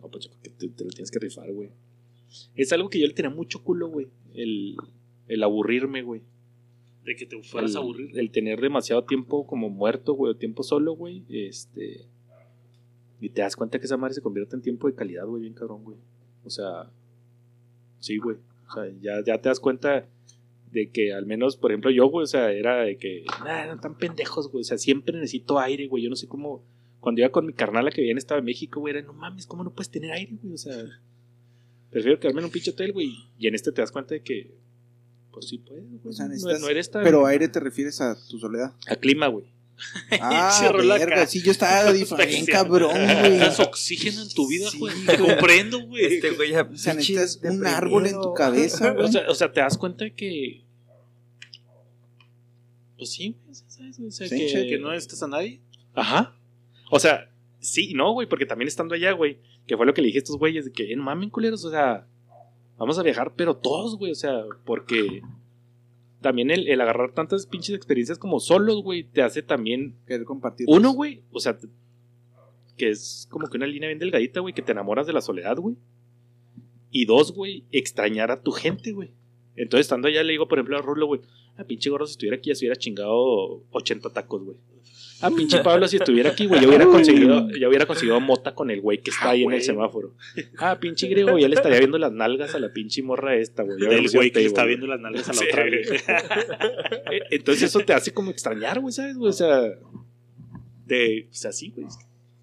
[0.00, 1.70] No, pues yo creo que te, te lo tienes que rifar, güey.
[2.56, 4.06] Es algo que yo le tenía mucho culo, güey.
[4.34, 4.76] El,
[5.28, 6.22] el aburrirme, güey.
[7.04, 8.18] De que te fueras el, a aburrir.
[8.18, 11.24] el tener demasiado tiempo como muerto, güey, o tiempo solo, güey.
[11.28, 12.06] Este.
[13.24, 15.54] Y te das cuenta que esa madre se convierte en tiempo de calidad, güey, bien
[15.54, 15.96] cabrón, güey.
[16.44, 16.90] O sea.
[18.00, 18.36] Sí, güey.
[18.68, 20.06] O sea, ya, ya te das cuenta
[20.70, 23.24] de que al menos, por ejemplo, yo, güey, o sea, era de que.
[23.44, 24.60] Nah, no tan pendejos, güey.
[24.62, 26.02] O sea, siempre necesito aire, güey.
[26.04, 26.62] Yo no sé cómo.
[27.00, 29.46] Cuando iba con mi carnala que vivía en Estado de México, güey, era, no mames,
[29.46, 30.54] ¿cómo no puedes tener aire, güey?
[30.54, 30.76] O sea,
[31.90, 33.12] prefiero quedarme en un pinche hotel, güey.
[33.38, 34.54] Y en este te das cuenta de que,
[35.32, 36.00] pues sí puedes, güey.
[36.04, 37.04] O sea, no, necesitas- no eres tan.
[37.04, 38.72] Pero aire te refieres a tu soledad.
[38.88, 39.46] A clima, güey.
[40.20, 41.26] Ah, la verga, cara.
[41.26, 41.90] sí, yo estaba
[42.26, 43.30] bien cabrón, güey.
[43.32, 44.94] Necesitas oxígeno en tu vida, Sí, güey.
[45.06, 46.04] Te comprendo, güey.
[46.04, 46.62] Este güey ya.
[46.62, 49.04] O sea, necesitas un árbol en tu cabeza, güey.
[49.04, 50.64] O sea, o sea, te das cuenta que.
[52.96, 53.98] Pues sí, güey, ¿sabes?
[54.00, 55.60] O sea, Sí, que, Que no estás a nadie.
[55.94, 56.36] Ajá.
[56.90, 60.06] O sea, sí no, güey, porque también estando allá, güey, que fue lo que le
[60.06, 62.06] dije a estos güeyes, de que, eh, no mamen, culeros, o sea,
[62.76, 65.22] vamos a viajar, pero todos, güey, o sea, porque
[66.24, 70.66] también el, el agarrar tantas pinches experiencias como solos, güey, te hace también Querer compartir.
[70.68, 71.68] Uno, güey, o sea, te-
[72.78, 75.56] que es como que una línea bien delgadita, güey, que te enamoras de la soledad,
[75.58, 75.76] güey.
[76.90, 79.10] Y dos, güey, extrañar a tu gente, güey.
[79.54, 81.20] Entonces, estando allá, le digo, por ejemplo, a Rulo, güey,
[81.56, 84.56] a pinche gordo, si estuviera aquí, ya se hubiera chingado 80 tacos, güey.
[85.24, 88.70] A pinche Pablo, si estuviera aquí, güey, ya hubiera conseguido, ya hubiera conseguido mota con
[88.70, 89.56] el güey que está Ah, ahí en güey.
[89.58, 90.14] el semáforo.
[90.58, 93.78] Ah, pinche griego, ya le estaría viendo las nalgas a la pinche morra esta, güey.
[93.78, 94.68] Del güey que le está güey.
[94.76, 95.46] viendo las nalgas a la Sí.
[95.50, 95.94] otra vieja.
[97.12, 99.16] Eh, Entonces eso te hace como extrañar, güey, ¿sabes?
[99.16, 99.30] güey?
[99.30, 99.60] O sea,
[100.86, 101.86] de, o sea, sí, güey.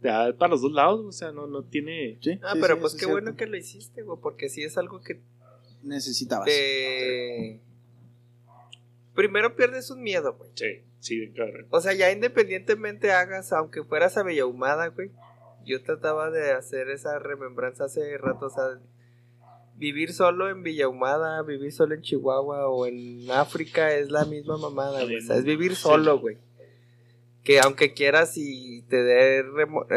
[0.01, 2.17] Te da para los dos lados, o sea, no, no tiene...
[2.21, 4.77] Sí, Ah, sí, pero sí, pues qué bueno que lo hiciste, güey, porque sí es
[4.77, 5.19] algo que
[5.83, 6.45] Necesitabas.
[6.45, 7.59] te...
[9.15, 10.49] Primero pierdes un miedo, güey.
[10.55, 11.67] Sí, sí, bien cabrón.
[11.69, 15.11] O sea, ya independientemente hagas, aunque fueras a Villahumada, güey.
[15.65, 18.63] Yo trataba de hacer esa remembranza hace rato, o sea,
[19.75, 25.03] vivir solo en Villahumada, vivir solo en Chihuahua o en África es la misma mamada,
[25.03, 25.17] güey.
[25.17, 26.37] O sea, es vivir solo, güey.
[27.43, 29.43] que aunque quieras y te dé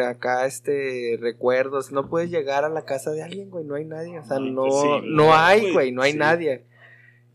[0.06, 4.18] acá este recuerdos, no puedes llegar a la casa de alguien, güey, no hay nadie,
[4.18, 6.64] o sea, no, pues no no, hay, güey, no hay nadie.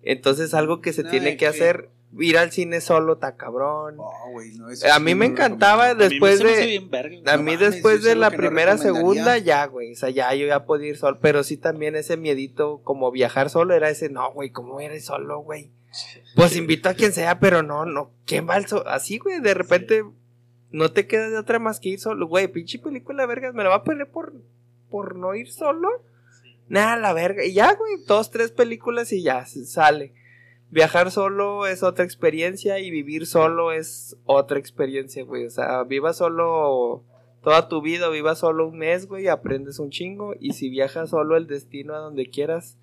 [0.01, 3.95] Entonces algo que se tiene que- hacer, ir al cine solo, está cabrón.
[3.99, 7.23] Oh, güey, no, eso A mí me encantaba después de- bien verga, güey.
[7.27, 9.93] A mí después de la no primera, segunda, ya, güey.
[9.93, 11.19] O sea, ya yo ya podía ir solo.
[11.21, 15.39] Pero sí también ese miedito, como viajar solo, era ese, no, güey, ¿cómo ir solo,
[15.39, 15.71] güey?
[16.35, 18.11] Pues invito a quien sea, pero no, no.
[18.25, 18.87] ¿Quién va al solo?
[18.87, 20.03] Así, güey, de repente
[20.71, 22.27] no te queda de otra más que ir solo.
[22.27, 24.33] Güey, pinche película, vergas, me la va a perder por,
[24.89, 25.89] por no ir solo.
[26.67, 27.43] Nada, la verga.
[27.43, 30.13] Y ya, güey, dos, tres películas y ya, sale.
[30.71, 35.45] Viajar solo es otra experiencia y vivir solo es otra experiencia, güey.
[35.45, 37.03] O sea, viva solo
[37.43, 40.33] toda tu vida, viva solo un mes, güey, aprendes un chingo.
[40.39, 42.77] Y si viajas solo el destino a donde quieras,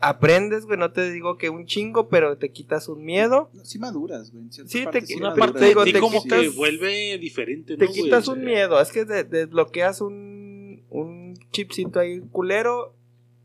[0.00, 0.78] aprendes, güey.
[0.78, 3.50] No te digo que un chingo, pero te quitas un miedo.
[3.62, 4.44] Sí maduras, güey.
[4.50, 7.78] Sí, te qui- Una parte digo, de ti te como quitas- que vuelve diferente, ¿no,
[7.78, 12.94] Te quitas un miedo, es que de- desbloqueas un, un chipcito ahí culero.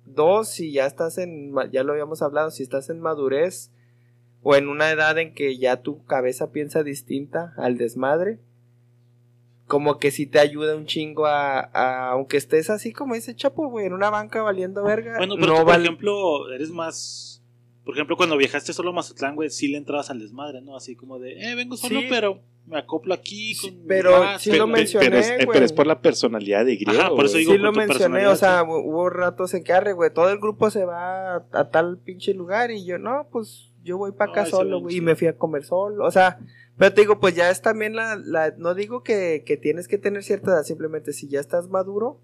[0.06, 3.72] Dos, si ya estás en, ya lo habíamos hablado, si estás en madurez
[4.41, 8.39] o en una edad en que ya tu cabeza piensa distinta al desmadre,
[9.68, 13.70] como que sí te ayuda un chingo a, a- aunque estés así como dice Chapo,
[13.70, 15.18] güey, en una banca valiendo verga.
[15.18, 17.41] Bueno, pero no tú, por ejemplo, eres más...
[17.86, 20.76] Por ejemplo, cuando viajaste solo a Mazatlán, güey, sí le entrabas al desmadre, ¿no?
[20.78, 22.08] Así como de, eh, vengo solo, Sí.
[22.10, 23.86] pero me acoplo aquí con...
[23.88, 25.47] pero sí lo mencioné, pero, es, güey.
[25.51, 27.01] pero es por la personalidad de griego.
[27.01, 29.74] Ajá, por eso digo, sí por lo mencioné, o sea, hu- hubo ratos en que
[29.74, 33.28] arre, güey, todo el grupo se va a, a tal pinche lugar y yo, no,
[33.32, 36.39] pues yo voy para acá solo, güey, y me fui a comer solo, o sea,
[36.78, 39.97] pero te digo, pues ya es también la, la no digo que, que tienes que
[39.97, 42.20] tener cierta edad, simplemente si ya estás maduro,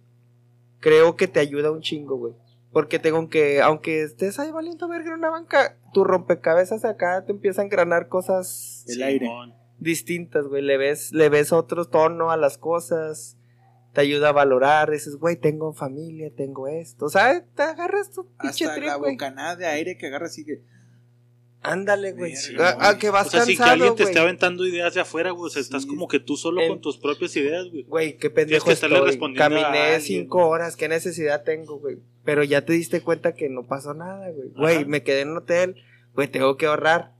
[0.80, 2.34] creo que te ayuda un chingo, güey.
[2.72, 7.32] Porque tengo que, aunque estés ahí valiendo verga en una banca, tu rompecabezas acá te
[7.32, 9.26] empiezan a engranar cosas El aire.
[9.26, 9.54] Simón.
[9.80, 10.62] Distintas, güey.
[10.62, 13.38] Le ves, le ves otro tono a las cosas.
[13.94, 14.92] Te ayuda a valorar.
[14.92, 17.06] Dices, güey, tengo familia, tengo esto.
[17.06, 19.14] O sea, te agarras tu pinche Hasta trip, la güey.
[19.14, 20.62] bocanada de aire que agarra así que.
[21.62, 22.34] Ándale, güey.
[22.52, 24.14] Verga, A, a que vas O sea, si que alguien te güey.
[24.14, 25.90] esté aventando ideas de afuera, güey, o sea, estás Sí.
[25.90, 27.84] como que tú solo En- con tus propias ideas, güey.
[27.84, 28.90] Güey, qué pendejo que estoy.
[28.92, 31.98] respondiendo a Caminé alguien, cinco horas, qué necesidad tengo, güey.
[32.24, 34.50] Pero ya te diste cuenta que no pasó nada, güey.
[34.56, 35.76] Güey, me quedé en un hotel,
[36.14, 37.12] güey, tengo que ahorrar.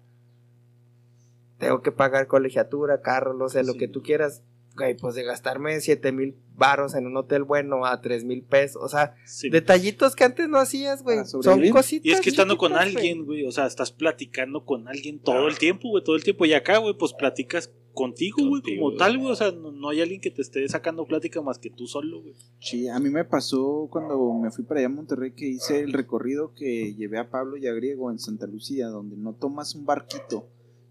[1.60, 4.42] Tengo que pagar colegiatura, carro, no sé, lo que tú quieras.
[4.78, 8.82] Güey, pues de gastarme siete mil varos en un hotel bueno a tres mil pesos.
[8.82, 9.50] O sea, Sí.
[9.50, 11.18] detallitos que antes no hacías, güey.
[11.26, 12.06] Son cositas.
[12.06, 15.58] Y es que estando con alguien, güey, o sea, estás platicando con alguien todo el
[15.58, 16.46] tiempo, güey, todo el tiempo.
[16.46, 19.32] Y acá, güey, pues platicas contigo, güey, como tal, güey.
[19.32, 22.22] O sea, no, no hay alguien que te esté sacando plática más que tú solo,
[22.22, 22.36] güey.
[22.62, 25.92] Sí, a mí me pasó cuando me fui para allá a Monterrey que hice el
[25.92, 29.86] recorrido que llevé a Pablo y a Griego en Santa Lucía, donde no tomas un
[29.86, 30.48] barquito,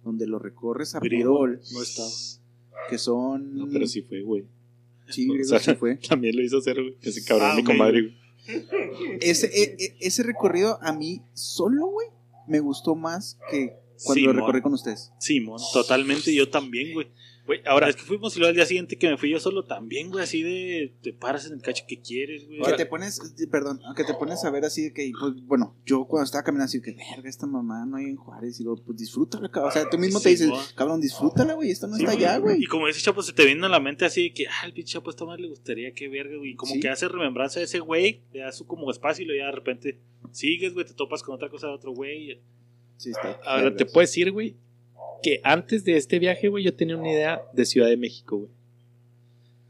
[0.08, 2.08] donde lo recorres a Pirol, no estaba.
[2.90, 3.54] que son.
[3.54, 4.44] No, pero sí fue, güey.
[5.10, 5.96] Sí, O Griego sea, sí fue.
[6.08, 6.96] También lo hizo hacer, güey.
[7.02, 8.18] Ese cabrón, Ah, mi comadre, güey.
[9.20, 12.08] Ese, e- e- ese recorrido a mí solo, güey,
[12.46, 15.12] me gustó más que cuando lo recorrí con ustedes.
[15.20, 17.08] Simón, totalmente, yo también, güey.
[17.48, 19.64] Güey, Ahora, es que fuimos y luego al día siguiente que me fui yo solo
[19.64, 22.60] también, güey, así de te paras en el cacho que quieres, güey.
[22.60, 23.18] Que te pones,
[23.50, 26.66] perdón, que te pones a ver así de que, pues, bueno, yo cuando estaba caminando
[26.66, 29.70] así de que, verga, esta mamá no hay en Juárez, y digo, pues disfrútala, cabrón.
[29.70, 32.62] O sea, tú mismo te dices, cabrón, disfrútala, güey, esto no Sí, está allá, güey.
[32.62, 34.74] Y como ese chapo se te viene a la mente así de que, ah, el
[34.74, 36.50] pinche chapo esta madre le gustaría que verga, güey.
[36.50, 36.80] Y como Sí.
[36.80, 39.52] que hace remembranza de ese güey, le das su como espacio y luego ya de
[39.52, 39.98] repente
[40.32, 42.42] sigues, güey, te topas con otra cosa de otro güey.
[42.98, 43.40] Sí, está.
[43.44, 44.54] ahora te puedo decir, güey,
[45.22, 48.50] que antes de este viaje, güey, yo tenía una idea de Ciudad de México, güey.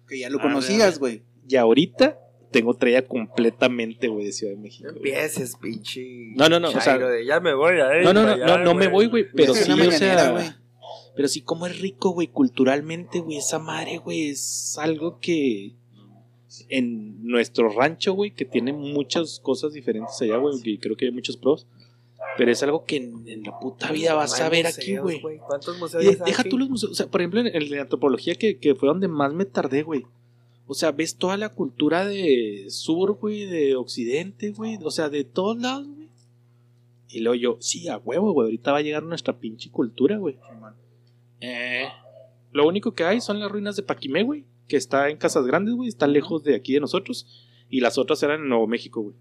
[0.09, 1.23] Que ya lo A conocías, güey.
[1.49, 2.19] Y ahorita
[2.51, 4.89] tengo otra idea completamente, güey, de Ciudad de México.
[4.91, 6.33] No empieces, pinche.
[6.35, 8.59] No, no, no, o sea- de, ya me voy a ir No, no, no, no,
[8.59, 10.47] no me voy, güey, pero sí, o sea, güey.
[11.15, 15.75] pero sí como es rico, güey, culturalmente, güey, esa madre, güey, es algo que
[16.71, 21.13] en nuestro rancho, güey, que tiene muchas cosas diferentes allá, güey, que creo que hay
[21.13, 21.67] muchos pros,
[22.37, 25.39] pero es algo que en, en la puta vida vas a ver museos, aquí, güey.
[25.39, 26.51] ¿Cuántos museos Y hay Deja aquí?
[26.51, 29.09] tú los museos, o sea, por ejemplo, en, en la antropología que, que fue donde
[29.09, 30.05] más me tardé, güey.
[30.67, 35.25] O sea, ves toda la cultura de sur, güey, de occidente, güey, o sea, de
[35.25, 36.09] todos lados, güey.
[37.09, 40.37] Y luego yo, sí, a huevo, güey, ahorita va a llegar nuestra pinche cultura, güey.
[41.41, 41.89] Eh,
[42.53, 45.75] lo único que hay son las ruinas de Paquimé, güey, que está en Casas Grandes,
[45.75, 47.47] güey, está lejos de aquí de nosotros.
[47.71, 49.15] Y las otras eran en Nuevo México, güey.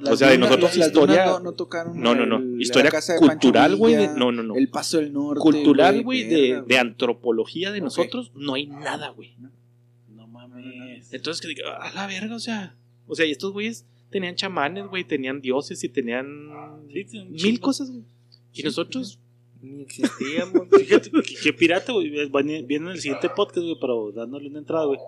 [0.00, 2.00] Las sea, de nosotros las historia- No, no tocaron.
[2.00, 2.36] No, no, no.
[2.38, 4.54] el- Historia cultural, güey, no, no, no.
[4.56, 5.40] El paso del norte.
[5.40, 9.34] Cultural, güey, de, de antropología de nosotros, no hay nada, güey.
[10.08, 11.12] No mames.
[11.12, 12.74] Entonces, que diga, a la verga, o sea.
[13.06, 16.48] O sea, y estos güeyes tenían chamanes, güey, tenían dioses y tenían
[16.92, 18.02] Sí, mil cosas, güey.
[18.52, 19.18] Y Sí, nosotros,
[19.62, 20.68] Ni existíamos.
[20.78, 21.10] Fíjate,
[21.42, 22.10] que pirata, güey.
[22.10, 24.98] Viene viene en el siguiente podcast, güey, pero dándole una entrada, güey.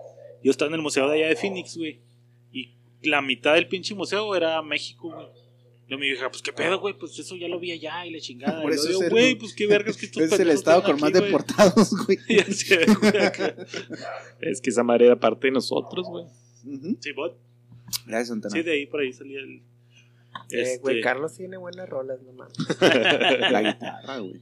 [0.43, 1.99] Yo estaba en el museo de allá de Phoenix, güey.
[3.03, 5.27] La mitad del pinche museo era México, güey.
[5.87, 8.19] Yo me dije, pues qué pedo, güey, pues eso ya lo vi allá y la
[8.19, 8.61] chingada.
[8.61, 11.23] Por Y eso güey, pues qué vergas que estos Es el estado con más güey.
[11.23, 12.17] deportados, güey.
[12.53, 12.85] Sé.
[14.41, 16.25] Es que esa madre era parte de nosotros, güey.
[16.99, 17.35] Sí, bot.
[18.05, 18.53] Gracias, Santana.
[18.55, 19.63] Sí, de ahí por ahí salía el.
[20.51, 22.55] Eh, güey, este, Carlos tiene buenas rolas, no mames.
[23.51, 24.41] La guitarra, güey.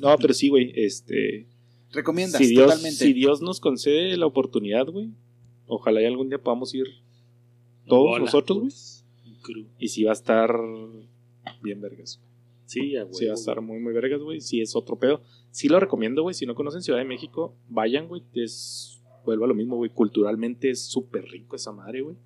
[0.00, 0.72] No, pero sí, güey.
[0.76, 1.46] Este.
[1.90, 3.04] Recomiendas Si Dios, totalmente.
[3.04, 5.10] si Dios nos concede la oportunidad, güey.
[5.74, 6.86] Ojalá y algún día podamos ir
[7.86, 8.58] todos nosotros,
[9.24, 9.36] güey.
[9.40, 9.66] crew.
[9.78, 10.54] Y si va a estar
[11.62, 12.20] bien vergas.
[12.66, 14.42] Sí, huevo, Sí va a estar muy, muy vergas, güey.
[14.42, 15.22] Si es otro pedo.
[15.50, 16.34] Sí lo recomiendo, güey.
[16.34, 18.22] Si no conocen Ciudad de México, vayan, güey.
[18.34, 19.90] Es, vuelvo a lo mismo, güey.
[19.90, 22.16] Culturalmente es súper rico esa madre, güey.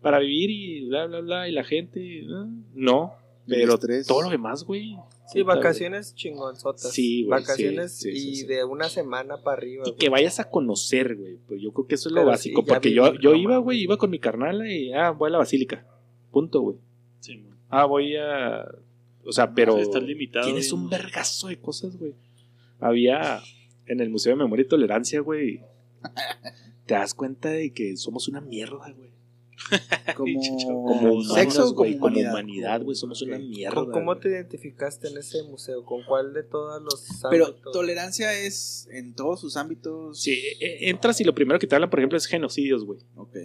[0.00, 1.48] Para vivir y bla, bla, bla.
[1.48, 2.22] Y la gente,
[2.74, 3.14] no.
[3.44, 4.06] Pero estrés.
[4.06, 4.96] todo lo demás, güey.
[5.32, 6.90] Sí, vacaciones chingonzotas.
[6.92, 8.46] Sí, güey, Vacaciones sí, sí, sí, y sí.
[8.46, 9.82] de una semana para arriba.
[9.86, 9.98] Y güey.
[9.98, 11.36] que vayas a conocer, güey.
[11.46, 12.64] Pues yo creo que eso es lo Pero básico.
[12.64, 15.86] porque yo, yo iba, güey, iba con mi carnal y, ah, voy a la basílica.
[16.30, 16.78] Punto, güey.
[17.20, 17.58] Sí, man.
[17.68, 18.64] Ah, voy a.
[19.24, 19.74] O sea, pero.
[19.74, 20.82] Sí, está limitado, Tienes güey.
[20.82, 22.14] un vergazo de cosas, güey.
[22.80, 23.40] Había.
[23.86, 25.60] En el Museo de Memoria y Tolerancia, güey.
[26.86, 29.10] Te das cuenta de que somos una mierda, güey.
[30.16, 31.98] Como, Como humanos, sexo güey.
[31.98, 32.30] como humanidad.
[32.32, 32.96] humanidad, güey.
[32.96, 33.74] Somos una mierda.
[33.74, 35.84] ¿Cómo, te identificaste en ese museo?
[35.84, 37.72] ¿Con cuál de todos los Pero ámbitos?
[37.72, 40.20] tolerancia es en todos sus ámbitos.
[40.20, 43.00] Sí, e- entras y lo primero que te hablan, por ejemplo, es genocidios, güey.
[43.16, 43.36] Ok.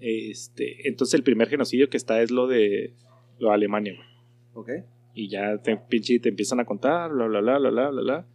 [0.00, 2.94] Este, entonces el primer genocidio que está es lo de,
[3.38, 4.08] lo de Alemania, güey.
[4.54, 4.84] Ok.
[5.14, 8.26] Y ya te, pinche, te empiezan a contar, bla, bla, bla, bla, bla, bla, bla.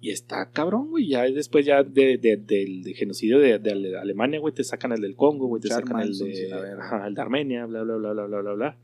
[0.00, 1.08] Y está cabrón, güey.
[1.08, 4.92] Ya después ya de, de- del de genocidio de, de Ale- Alemania, güey, te sacan
[4.92, 7.96] el del Congo, güey, te Charles sacan el de, ajá, el de Armenia, bla, bla,
[7.96, 8.78] bla, bla, bla, bla, bla.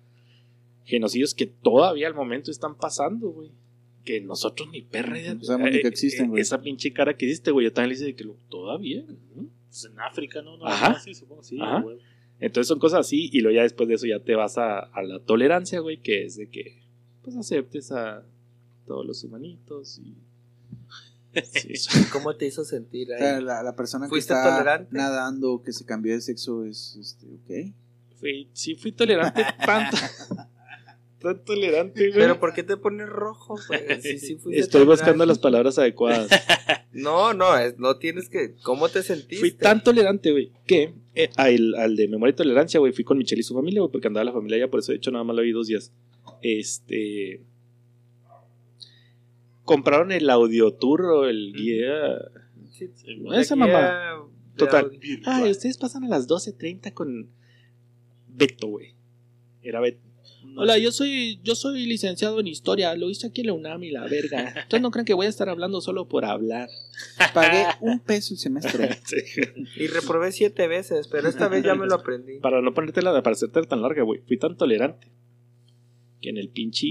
[0.84, 3.50] Genocidios que todavía al momento están pasando, güey.
[4.04, 5.16] Que nosotros ni perra.
[5.34, 6.42] No sabemos ni que Eh, existen, eh, güey.
[6.42, 7.64] Esa pinche cara que hiciste, güey.
[7.66, 9.02] Yo también le hice de que lo, todavía.
[9.34, 9.46] ¿no?
[9.68, 10.58] Pues en África, ¿no?
[10.58, 10.98] no Ajá.
[11.00, 11.80] Sí, supongo, sí, Ajá.
[11.80, 11.98] güey.
[12.40, 15.02] Entonces son cosas así, y luego ya después de eso ya te vas a, a
[15.04, 16.82] la tolerancia, güey, que es de que
[17.22, 18.26] pues aceptes a
[18.86, 20.14] todos los humanitos y...
[21.52, 21.88] Sí, sí.
[22.12, 23.18] ¿Cómo te hizo sentir O ahí?
[23.20, 24.96] sea, la, la persona que ¿Fuiste está tolerante?
[24.96, 27.72] nadando, que se cambió de sexo, es este, ok.
[28.20, 29.96] Fui- sí fui tolerante tanto,
[31.20, 32.20] tan tolerante, güey.
[32.20, 34.00] Pero ¿por qué te pones rojo, güey?
[34.00, 36.28] Sí, sí Estoy buscando las palabras adecuadas.
[36.92, 38.54] No, no, es- no tienes que...
[38.62, 39.36] ¿Cómo te sentiste?
[39.38, 43.18] Fui tan tolerante, güey, que eh, al, al de memoria y tolerancia, güey, fui con
[43.18, 45.24] Michelle y su familia, güey, porque andaba la familia allá, por eso de hecho nada
[45.24, 45.90] más lo vi dos días.
[46.42, 47.42] Este.
[49.64, 52.18] Compraron el audio tour o el guía.
[52.70, 52.90] Sí,
[53.34, 54.28] esa mamá.
[54.56, 54.84] Total.
[54.84, 55.18] audio.
[55.24, 57.30] Ay, ustedes pasan a las 12.30 con
[58.28, 58.94] Beto, güey.
[59.62, 60.14] Era Beto.
[60.56, 63.90] Hola, yo soy, yo soy licenciado en historia, lo hice aquí en la UNAM y
[63.90, 64.48] la verga.
[64.48, 66.68] Entonces no crean que voy a estar hablando solo por hablar.
[67.32, 68.90] Pagué un peso el semestre.
[69.76, 72.38] Y reprobé siete veces, pero esta vez ya me lo aprendí.
[72.38, 74.20] Para no ponerte la, para hacerte tan larga, güey.
[74.26, 75.10] Fui tan tolerante
[76.20, 76.86] que en el pinche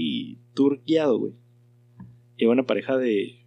[0.54, 1.32] tour guiado, güey.
[2.36, 3.40] Iba una pareja de,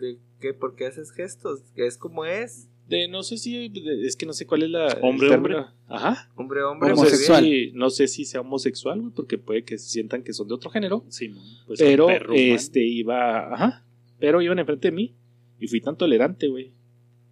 [0.00, 0.52] ¿De qué?
[0.54, 1.60] ¿Por qué haces gestos?
[1.76, 2.68] Que es como es.
[2.88, 5.72] de no sé si, de- es que no sé cuál es la el Hombre, término.
[5.88, 6.30] Ajá.
[6.34, 7.44] Hombre, hombre, No sé, Homosexual.
[7.44, 10.54] si, no sé si sea homosexual, güey, porque puede que se sientan que son de
[10.54, 11.04] otro género.
[11.08, 12.38] Sí, man, pues, pero un perro, man.
[12.42, 13.86] este iba, ajá,
[14.18, 15.14] pero iban enfrente de mí
[15.60, 16.72] y fui tan tolerante, güey,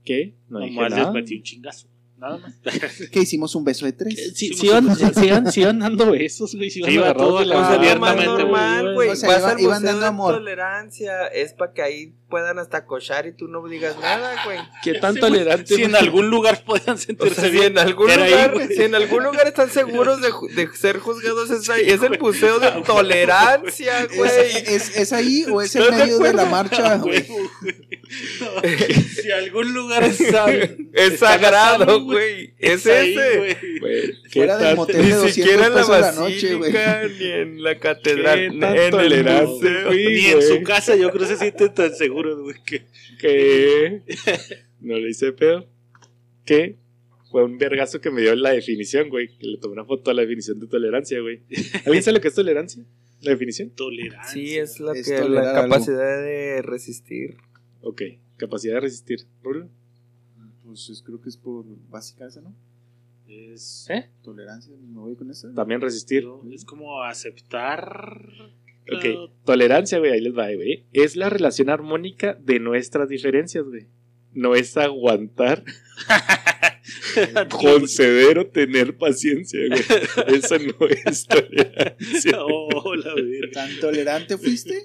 [0.04, 1.12] que no dije Nomás les nada.
[1.12, 1.88] metí un chingazo.
[2.20, 2.54] Nada más.
[3.12, 4.32] que hicimos un beso de tres.
[4.36, 7.38] Sí, Sí, iban, sí iban- sí iban dando besos, güey, sí iban Sí, iba todo
[7.40, 9.08] de la O sea, abiertamente, normal, güey.
[9.08, 10.34] O sea, Vas iba- al iban dando amor.
[10.34, 11.26] tolerancia.
[11.28, 14.58] Es para que ahí puedan hasta cochar y tú no digas nada, güey.
[14.84, 15.74] ¿Qué tan Sí, tolerante?
[15.74, 17.72] Si en algún lugar puedan O sentirse sea, si bien.
[17.72, 18.68] en algún ahí, lugar, güey.
[18.68, 21.88] si en algún lugar están seguros de, de ser juzgados es ahí.
[21.88, 24.30] Es el museo de tolerancia, güey.
[24.30, 27.26] ¿Es, es, es ahí o es en ¿Estás de medio de la marcha, Ah, güey?
[28.40, 28.46] No,
[29.22, 30.18] si algún lugar es
[31.18, 32.54] sagrado, güey.
[32.58, 33.38] Es ahí, ese.
[33.38, 33.56] güey.
[34.30, 36.72] ¿qué Fuera del tan- motel de Ni 200 siquiera en la la noche, güey.
[36.72, 38.56] basílica, ni en la catedral, Qué ni
[39.14, 39.90] en el museo.
[39.92, 42.82] Ni en su casa yo creo que se sienten tan seguros, güey, que
[43.20, 44.02] que
[44.80, 45.68] no le hice pedo.
[46.44, 46.76] Que
[47.30, 49.28] fue un vergazo que me dio la definición, güey.
[49.38, 51.42] Que le tomé una foto a la definición de tolerancia, güey.
[51.84, 52.82] ¿Alguien sabe lo que es tolerancia?
[53.20, 53.70] ¿La definición?
[53.70, 54.32] tolerancia.
[54.32, 55.62] Sí, es la, Es que, la algo.
[55.70, 57.36] capacidad de resistir.
[57.82, 58.02] Ok.
[58.36, 59.26] Capacidad de resistir.
[59.42, 59.68] ¿Rulo?
[60.64, 62.54] Pues es- creo que es por básica esa, ¿no?
[63.26, 64.10] Es, ¿Eh?
[64.22, 65.52] Tolerancia, me voy con esa.
[65.54, 66.24] También resistir.
[66.52, 68.28] es como aceptar.
[68.92, 69.30] Ok.
[69.44, 70.10] Tolerancia, güey.
[70.12, 70.86] Ahí les va, güey.
[70.92, 73.86] Es la relación armónica de nuestras diferencias, güey.
[74.32, 75.64] No es aguantar
[77.50, 79.80] Conceder o tener paciencia, güey.
[80.38, 82.38] Eso no es tolerancia.
[82.44, 83.14] Oh, la.
[83.52, 84.82] ¿Tan tolerante fuiste?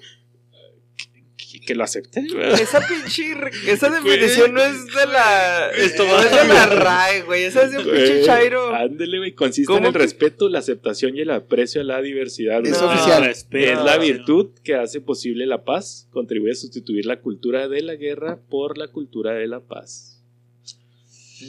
[1.66, 2.52] Que, lo acepte, güey.
[2.54, 3.34] Esa pinche.
[3.66, 5.70] Esa definición no es de la.
[5.70, 7.42] Esto no es de la RAE, güey.
[7.44, 8.74] Esa es de un pinche chairo.
[8.74, 9.32] Ándele, güey.
[9.34, 12.64] Consiste en ¿Cómo el que- respeto, la aceptación y el aprecio a la diversidad.
[12.64, 12.94] Es güey.
[12.94, 13.24] oficial.
[13.24, 13.72] respeto.
[13.72, 16.08] Es la virtud que hace posible la paz.
[16.12, 20.22] Contribuye a sustituir la cultura de la guerra por la cultura de la paz.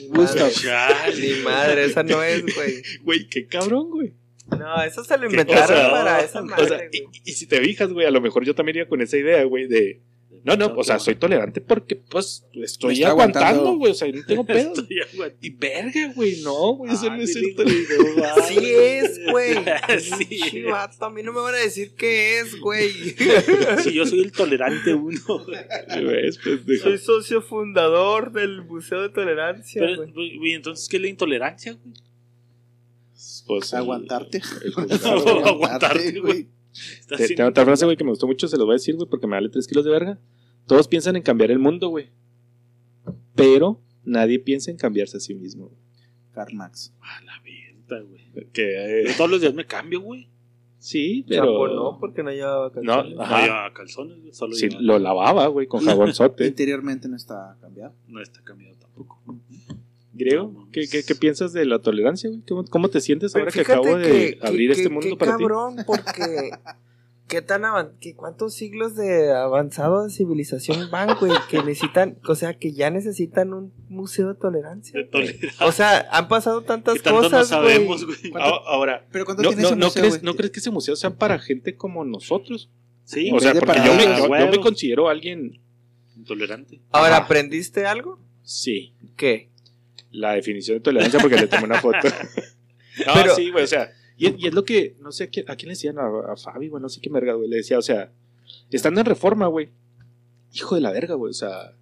[0.10, 0.52] Gustav.
[0.52, 1.16] Chale.
[1.22, 2.82] Ni madre, esa no es, güey.
[3.04, 4.14] Güey, qué cabrón, güey.
[4.58, 7.60] No, eso se lo ¿Qué inventaron para esa O sea, madre, y, y si te
[7.60, 10.02] fijas, güey, a lo mejor yo también iba con esa idea, güey, de.
[10.44, 14.46] No, no, o sea, soy tolerante porque, pues, estoy aguantando, güey, o sea, no tengo
[14.46, 14.74] pedo.
[14.74, 15.38] Estoy aguantando.
[15.42, 17.96] Y verga, güey, no, güey, eso no es el tolerante.
[17.98, 18.48] güey.
[18.48, 19.56] Sí es, güey.
[20.00, 20.62] Sí.
[20.64, 22.92] Vato, a mí no me van a decir qué es, güey.
[23.84, 25.20] Si yo soy el tolerante uno.
[25.48, 26.38] ¿Ves?
[26.38, 26.84] Pendejo.
[26.84, 30.38] Soy socio fundador del Museo de Tolerancia, Pero, güey.
[30.38, 31.94] güey, entonces, ¿qué es la intolerancia, güey?
[33.48, 34.42] Pues, el- Aguantarte.
[34.64, 36.48] el- Aguantarte, güey.
[37.36, 39.28] Te- otra frase, güey, que me gustó mucho, se los voy a decir, güey, porque
[39.28, 40.20] me vale 3 kilos de verga.
[40.66, 42.10] Todos piensan en cambiar el mundo, güey.
[43.36, 45.68] Pero nadie piensa en cambiarse a sí mismo.
[45.68, 45.80] güey.
[46.34, 46.94] Karl Marx.
[47.02, 48.48] A la venta, güey.
[48.52, 50.28] Que, eh, todos los días me cambio, güey.
[50.80, 51.74] sí, Chapo, pero.
[51.76, 53.20] no, porque no llevaba No, calzones.
[53.20, 53.38] Ajá.
[53.40, 54.38] No llevaba calzones.
[54.38, 56.46] Solo Sí, llevaba- lo lavaba, güey, con jabonzote.
[56.48, 57.94] Interiormente no está cambiado.
[58.08, 59.22] No está cambiado tampoco.
[60.18, 60.92] Griego, No, ¿qué, mames.
[60.92, 62.42] qué, qué piensas de la tolerancia, güey?
[62.48, 64.04] ¿Cómo, cómo te sientes ahora que acabo de
[64.40, 65.44] que- abrir que- este que- mundo qué para ti?
[65.44, 66.52] cabrón, porque
[67.28, 72.36] qué tan avan que cuántos siglos de avanzado de civilización van, güey, que necesitan, o
[72.36, 74.94] sea, que ya necesitan un museo de tolerancia.
[74.98, 75.28] De güey.
[75.34, 75.66] tolerancia.
[75.66, 78.18] O sea, han pasado tantas tanto no cosas, sabemos, güey.
[78.20, 78.32] güey.
[78.32, 80.24] ¿Cuánto- Ah, Ahora, ¿Pero cuánto ¿no, tiene no, ese no museo, crees?
[80.24, 82.70] ¿no crees que ese museo sea para gente como nosotros?
[83.04, 85.60] Sí, o sea, porque yo me, yo- yo me considero alguien,
[86.16, 86.82] intolerante.
[86.92, 87.18] Ahora.
[87.18, 88.20] ¿aprendiste algo?
[88.44, 89.50] sí, ¿Qué?
[90.18, 91.98] La definición de tolerancia porque le tomé una foto.
[93.06, 95.50] no, Pero- sí, güey, o sea, y, y es lo que, no sé, a quién,
[95.50, 97.78] a quién le decían, a, a Fabi, güey, no sé qué merga, güey, le decía,
[97.78, 98.12] o sea,
[98.72, 99.70] estando en reforma, güey,
[100.54, 101.74] hijo de la verga, güey, o sea,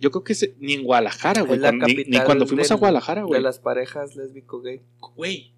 [0.00, 3.26] yo creo que se- ni en Guadalajara, güey, ni, ni cuando fuimos a Guadalajara, De
[3.28, 4.80] güey, las parejas lésbico-gay.
[5.16, 5.52] güey,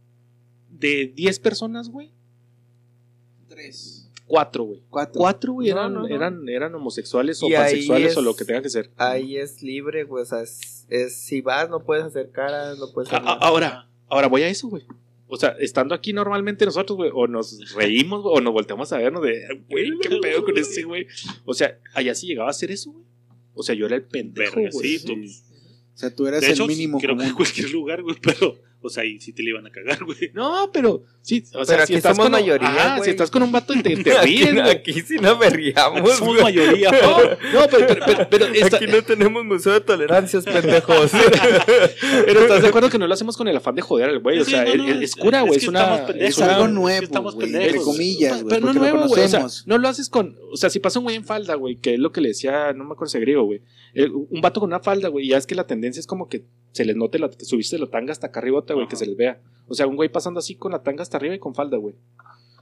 [0.70, 2.10] de 10 personas, güey,
[3.48, 3.99] Tres.
[4.30, 4.82] 4, güey.
[4.88, 5.18] Cuatro.
[5.18, 6.14] Cuatro, güey, No, eran, no, no.
[6.14, 8.90] eran, eran homosexuales o pansexuales es- o lo que tenga que ser.
[8.96, 12.92] Ahí es libre, güey, o sea, es, es- si vas no puedes hacer caras, no
[12.92, 13.46] puedes A- hacer a- nada.
[13.46, 14.84] ahora, ahora voy a eso, güey.
[15.32, 18.98] O sea, estando aquí normalmente nosotros, güey, o nos reímos, güey, o nos volteamos a
[18.98, 21.06] vernos de, güey, qué pedo con ese, güey.
[21.44, 23.04] O sea, allá sí llegaba a hacer eso, güey.
[23.54, 24.98] O sea, yo era el pendejo, güey.
[24.98, 25.44] sí,
[25.94, 27.36] O sea, tú eras De hecho, el mínimo creo que en común.
[27.36, 30.30] cualquier lugar, güey, pero, o sea, ahí sí te le iban a cagar, güey.
[30.32, 33.04] No, pero sí, o sea, Pero si aquí estás con mayoría, ajá, güey.
[33.04, 34.70] si estás con un vato y te, te aquí, ríes, güey.
[34.70, 36.42] aquí sí nos berriamos, Aquí somos güey.
[36.42, 36.90] mayoría.
[37.00, 41.10] No, no, pero, pero, pero, Aquí no tenemos museo de tolerancias, pendejos.
[42.26, 44.38] pero estás de acuerdo que no lo hacemos con el afán de joder al güey.
[44.40, 45.58] O Sí, sea, no, no, es- es cura, es güey.
[45.58, 45.96] que Es, una.
[46.18, 47.68] Es una- algo Es que nuevo, estamos güey, pendejos.
[47.74, 49.24] entre comillas, güey, Pero no nuevo, güey.
[49.24, 49.66] O sea, conocemos.
[49.66, 50.36] no lo haces con.
[50.52, 52.72] O sea, si pasa un güey en falda, güey, que es lo que le decía,
[52.72, 53.62] no me acuerdo si griego, güey.
[53.94, 56.44] eh, Un vato con una falda, güey, ya es que la tendencia es como que
[56.72, 59.16] se les note la, que subiste la tanga hasta acá arriba, güey, que se les
[59.16, 59.40] vea.
[59.68, 61.94] O sea, un güey pasando así con la tanga hasta arriba y con falda, güey.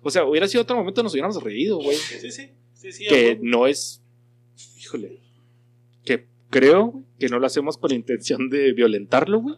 [0.03, 1.97] O sea, hubiera sido otro momento, nos hubiéramos reído, güey.
[1.97, 2.51] Sí, sí.
[2.75, 3.41] Sí, sí, Que a huevo.
[3.43, 4.01] no es.
[4.79, 5.19] Híjole.
[6.05, 9.57] Que creo güey, que no lo hacemos con intención de violentarlo, güey.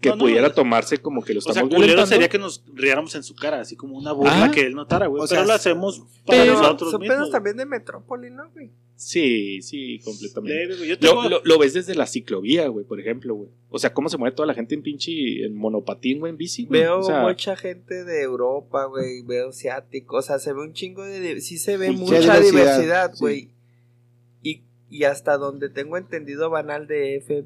[0.00, 0.54] Que No, no, pudiera no.
[0.54, 2.06] tomarse como que lo O estamos sea, culero violentando.
[2.06, 4.50] sería que nos riéramos en su cara, así como una burla Ah.
[4.50, 5.22] que él notara, güey.
[5.22, 7.16] O pero sea, lo hacemos para Pero nosotros son mismos.
[7.16, 8.70] pedos también de Metrópoli, ¿no, güey?
[8.96, 10.66] Sí, sí, completamente.
[10.66, 10.86] Leve.
[10.86, 11.24] Yo tengo...
[11.24, 13.48] Lo, lo, lo ves desde la ciclovía, güey, por ejemplo, güey.
[13.68, 16.66] O sea, cómo se mueve toda la gente en pinche en monopatín, güey, en bici,
[16.66, 16.82] güey.
[16.82, 20.72] Veo o sea, mucha gente de Europa, güey, veo asiático, o sea, se ve un
[20.72, 21.40] chingo de...
[21.40, 23.20] Sí se ve mucha diversidad, diversidad, sí.
[23.20, 23.50] güey.
[24.42, 27.44] Y, y hasta donde tengo entendido van al DF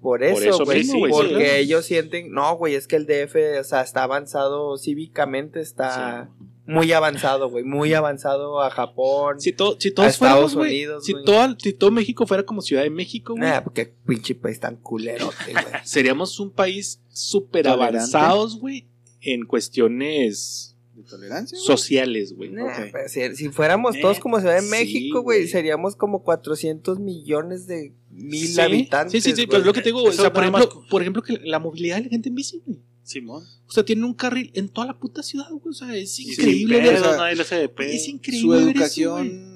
[0.00, 0.78] por eso, eso güey.
[0.78, 2.30] mismo, güey, porque sí, ellos sienten...
[2.30, 6.30] No, güey, es que el DF, o sea, está avanzado cívicamente, está
[6.66, 9.40] muy avanzado, güey, muy avanzado a Japón.
[9.40, 11.24] si, to- si a Estados fuéramos, Unidos, si, güey.
[11.24, 14.76] todo, si todo México fuera como Ciudad de México, güey, Nah, porque pinche país tan
[14.76, 15.64] culerote, güey.
[15.84, 18.86] seríamos un país súper avanzados, güey,
[19.20, 21.58] en cuestiones ¿De tolerancia?
[21.58, 22.50] sociales, güey.
[22.50, 22.68] Nah,
[23.08, 27.92] si, si fuéramos todos como Ciudad de Sí, México, güey, seríamos como 400 millones de
[28.10, 29.12] mil Sí, habitantes.
[29.12, 29.46] Sí, sí, sí, güey.
[29.48, 30.12] pero es lo que te digo, güey.
[30.16, 32.78] O sea, por ejemplo, por ejemplo, que la movilidad de la gente en bici, güey.
[33.04, 33.44] Simón.
[33.66, 35.68] O sea, tienen un carril en toda la puta ciudad, güey.
[35.70, 36.78] O sea, es increíble.
[36.78, 37.92] pedos, ver- o sea, nadie le hace de pedo.
[37.92, 38.40] es increíble.
[38.40, 38.72] Su ver eso, güey.
[38.76, 39.54] educación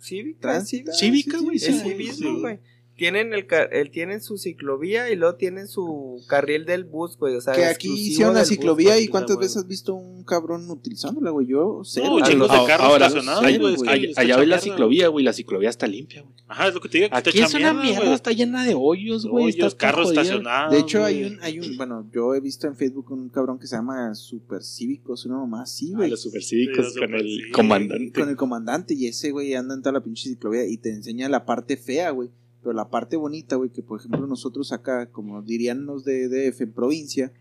[0.00, 0.64] Cívica.
[0.64, 2.40] Cívica, güey, Es sí, civismo, sí.
[2.40, 2.58] güey.
[3.00, 7.34] Tienen el, el tienen su ciclovía y luego tienen su carril del bus, güey.
[7.34, 10.70] O sea, Que aquí hicieron la bus, ciclovía y cuántas veces has visto un cabrón
[10.70, 11.46] utilizándola, güey.
[11.46, 12.02] Yo sé.
[12.02, 15.24] No, chingos de carros ahora, estacionados, hay- güey, hay- allá ves la ciclovía, güey.
[15.24, 16.34] La ciclovía está limpia, güey.
[16.46, 17.08] Ajá, es lo que te digo.
[17.10, 18.12] que está Aquí es una mierda, güey.
[18.12, 19.46] está llena de hoyos, güey.
[19.46, 20.20] Hoyos, está carros jodida.
[20.20, 20.72] estacionados.
[20.74, 23.66] De hecho, hay un, hay un, bueno, yo he visto en Facebook un cabrón que
[23.66, 26.10] se llama Super Cívicos, una mamá así, Ah, güey.
[26.10, 27.56] los supercívicos Sí, con el supercívicos.
[27.56, 28.20] comandante.
[28.20, 31.26] Con el comandante y ese güey anda en toda la pinche ciclovía y te enseña
[31.30, 32.28] la parte fea, güey.
[32.62, 36.60] Pero la parte bonita, güey, que por ejemplo nosotros acá, como dirían los de DF
[36.62, 37.32] en provincia,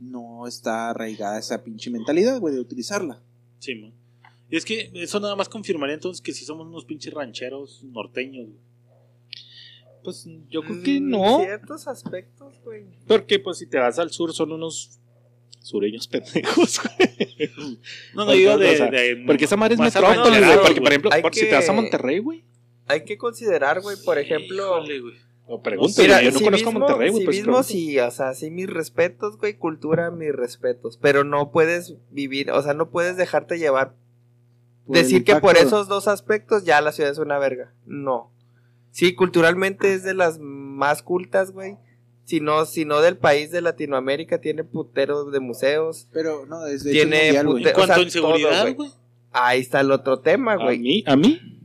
[0.00, 3.22] no está arraigada esa pinche mentalidad, güey, de utilizarla.
[3.58, 3.92] Sí, man.
[4.50, 8.46] Y es que eso nada más confirmaría entonces que si somos unos pinches rancheros norteños.
[8.46, 8.58] güey.
[10.04, 11.38] Pues yo creo que Mm, no.
[11.40, 12.84] ciertos aspectos, güey.
[13.06, 14.98] Porque pues si te vas al sur son unos
[15.60, 17.50] sureños pendejos, güey.
[18.14, 20.58] No, no digo no, de, o sea, de- Porque esa madre es más metrópoli, güey.
[20.62, 22.44] Porque, por ejemplo, si te vas a Monterrey, güey.
[22.88, 24.78] Hay que considerar, güey, por ejemplo.
[24.78, 25.14] Híjole, güey.
[25.50, 27.24] O pregunta, Mira, yo no conozco civismo- Monterrey, güey.
[27.24, 27.68] Pues, civismo pregunta.
[27.68, 32.60] sí, o sea, sí mis respetos, güey, cultura, mis respetos, pero no puedes vivir, o
[32.62, 33.94] sea, no puedes dejarte llevar,
[34.86, 38.30] decir que por esos dos aspectos ya la ciudad es una verga, no.
[38.90, 41.76] Sí, culturalmente es de las más cultas, güey,
[42.24, 46.84] si no, si no del país de Latinoamérica, tiene puteros de museos, Pero no, es
[46.84, 48.90] de Tiene mundial, pute- En cuanto o sea, a inseguridad, güey.
[49.32, 50.78] ahí está el otro tema, A güey.
[50.78, 51.57] mí, a mí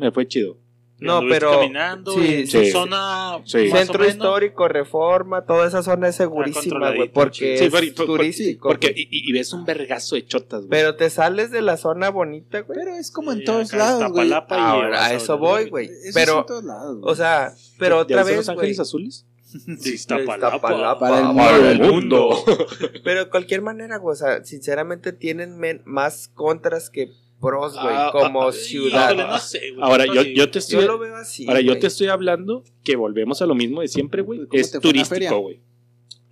[0.00, 0.56] me fue chido.
[1.02, 2.70] No, pero- caminando, sí, en sí.
[2.70, 3.68] zona Sí.
[3.70, 4.14] más Centro o menos.
[4.16, 7.64] histórico, reforma, toda esa zona es segurísima, güey, porque sí.
[7.64, 8.68] es pero- por- por- turístico.
[8.68, 10.68] Porque, y, y ves un vergazo de chotas, güey.
[10.68, 12.78] Pero te sales de la zona bonita, güey.
[12.78, 14.30] Pero es como en todos lados, güey.
[14.30, 15.86] Ahora, a eso voy, güey.
[15.86, 18.48] Es en Pero, todos lados, o sea, pero ¿Ya otra vez, Los.
[18.50, 19.24] Ángeles Azules?
[19.80, 20.56] Sí, Iztapalapa.
[20.56, 21.00] Iztapalapa.
[21.00, 21.70] Para el Para mundo.
[21.70, 22.44] el mundo.
[23.04, 27.10] Pero de cualquier manera, güey, o sea, sinceramente tienen men- más contras que
[27.40, 29.12] pros, güey, Ah, como ah, ciudad.
[29.12, 29.82] Híjole, no sé, güey.
[29.82, 30.80] Ahora, No yo, yo te estoy.
[30.82, 31.46] Yo lo veo así.
[31.48, 34.40] ahora, yo te estoy hablando que volvemos a lo mismo de siempre, güey.
[34.46, 35.60] ¿Cómo Es te turístico, güey.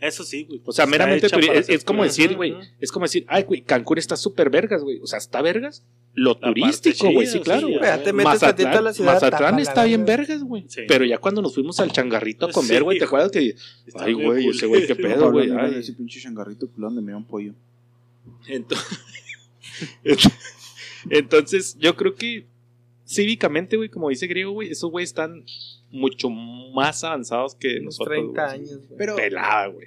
[0.01, 0.63] Eso sí, güey.
[0.65, 2.61] O sea, Está meramente es, es como decir, güey, Ujú.
[2.79, 5.01] es como decir, ay, güey, Cancún está súper vergas, güey.
[5.03, 5.85] O sea, está vergas
[6.15, 9.15] lo La turístico, güey, sí, claro, sí, ya te metes Mazatlán, a la ciudad.
[9.15, 10.27] Mazatlán está bien verga.
[10.29, 10.65] vergas, güey.
[10.69, 10.83] Sí.
[10.87, 13.17] Pero ya cuando nos fuimos al changarrito a comer, Sí, güey, ¿te hijo.
[13.17, 13.57] acuerdas que
[13.87, 14.55] Está Ay, güey, cool.
[14.55, 15.51] ese güey, qué pedo, güey.
[15.77, 17.55] ese pinche changarrito culón de me un pollo.
[18.47, 18.87] Entonces,
[21.11, 22.47] entonces, yo creo que
[23.07, 25.45] cívicamente, güey, como dice Griego, güey, esos güeyes están
[25.91, 28.17] mucho más avanzados que Unos nosotros.
[28.35, 28.55] 30 güey.
[28.55, 28.99] años, güey.
[28.99, 29.87] Pero Pelada, güey.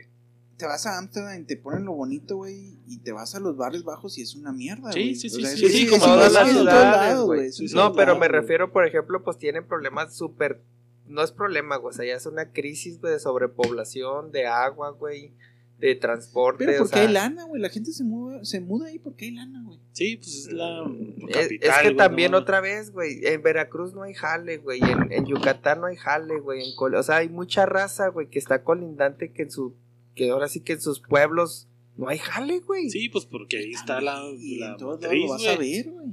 [0.58, 3.56] te vas a Amsterdam y te ponen lo bonito, güey, y te vas a los
[3.58, 5.16] barrios bajos y es una mierda, Sí, güey.
[5.16, 7.50] sí, O sí, sea, sí, como todas las ciudades, güey.
[7.52, 8.30] güey, No, pero me güey.
[8.42, 10.62] refiero, por ejemplo, pues tienen problemas súper.
[11.08, 11.94] No es problema, güey.
[11.94, 15.34] O sea, ya es una crisis, güey, de sobrepoblación, de agua, güey,
[15.82, 16.64] de transporte.
[16.66, 17.62] Pero o porque sea, hay lana, güey.
[17.62, 19.80] La gente se muda, se muda ahí porque hay lana, güey.
[19.94, 20.86] Sí, pues es la
[21.28, 21.70] Es, capital.
[21.70, 25.26] es que también no otra vez, güey, en Veracruz no hay jale, güey, en, en
[25.26, 28.64] Yucatán no hay jale, güey, en Col- o sea, hay mucha raza, güey, que está
[28.64, 29.74] colindante que en su,
[30.16, 31.68] que ahora sí que en sus pueblos
[31.98, 32.90] no hay jale, güey.
[32.90, 36.08] Sí, pues porque ahí está la, Y la matriz, lo vas a ver, güey.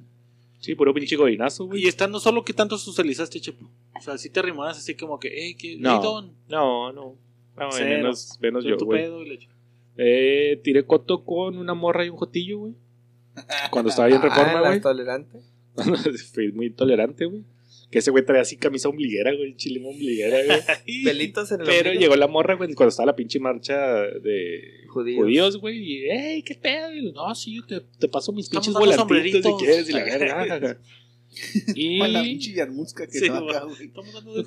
[0.61, 1.85] Sí, puro pinche godinazo, güey.
[1.85, 3.71] Y está no solo que tanto socializaste, Chepo.
[3.97, 5.77] O sea, si te arrimabas así como que, hey, ¿qué?
[5.79, 6.01] No.
[6.49, 7.15] No, no.
[7.57, 9.39] No, menos, menos ¿tú yo, güey.
[9.99, 12.75] Eh, tiré coto con una morra y un jotillo, güey.
[13.71, 14.81] Cuando estaba bien Ah, reforma, güey.
[14.81, 15.53] tolerantes.
[16.33, 17.43] Fui muy tolerante, güey.
[17.91, 19.57] Que ese güey traía así camisa ombliguera, güey.
[19.57, 21.05] Chile ombliguera, güey.
[21.05, 22.01] Pelitos en el Pero ombligo.
[22.01, 25.23] llegó la morra, güey, cuando estaba la pinche marcha de Judíos.
[25.25, 25.79] judíos, güey.
[25.79, 26.93] Y, hey, ¿qué pedo?
[26.95, 29.89] Y, no, sí, yo te, te paso mis pinches volantitos si quieres.
[29.89, 30.79] Y la verga.
[31.75, 33.87] y Con la pinche yarmuzca que Sí, acá, güey.
[33.87, 34.45] Estamos dando de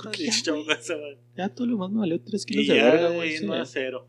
[1.37, 3.37] ya, todo lo más me valió 3 kilos Y de ya, verga, güey, güey.
[3.37, 3.43] sí.
[3.45, 4.07] 1 a 0.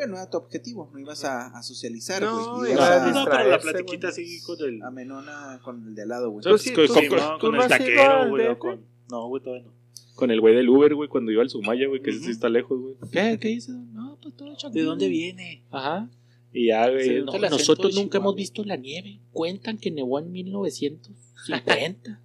[0.00, 0.06] No.
[0.06, 2.72] Pero no era tu objetivo, no ibas a, a socializar, No, güey.
[2.72, 4.82] ibas Ibas a No, pero la platiquita así con el.
[4.82, 6.42] a menona con el de al lado, güey.
[6.42, 8.58] Pues, sí- con- con- sí, con- no, ¿tú con no el taquero, güey.
[8.58, 8.80] con-
[9.10, 9.72] No, güey, todavía no.
[10.14, 12.32] Con el güey del Uber, güey, cuando iba al Sumaya, güey, que ese sí Ujú.
[12.32, 12.94] está lejos, güey.
[13.10, 13.38] ¿Qué?
[13.40, 13.72] ¿Qué hizo?
[13.72, 14.74] No, pues todo chango.
[14.74, 15.64] ¿De dónde viene?
[15.70, 16.10] Ajá.
[16.52, 17.22] Y ya, güey.
[17.22, 19.20] No, nosotros nunca hemos visto la nieve.
[19.32, 22.20] Cuentan que nevó en 1950.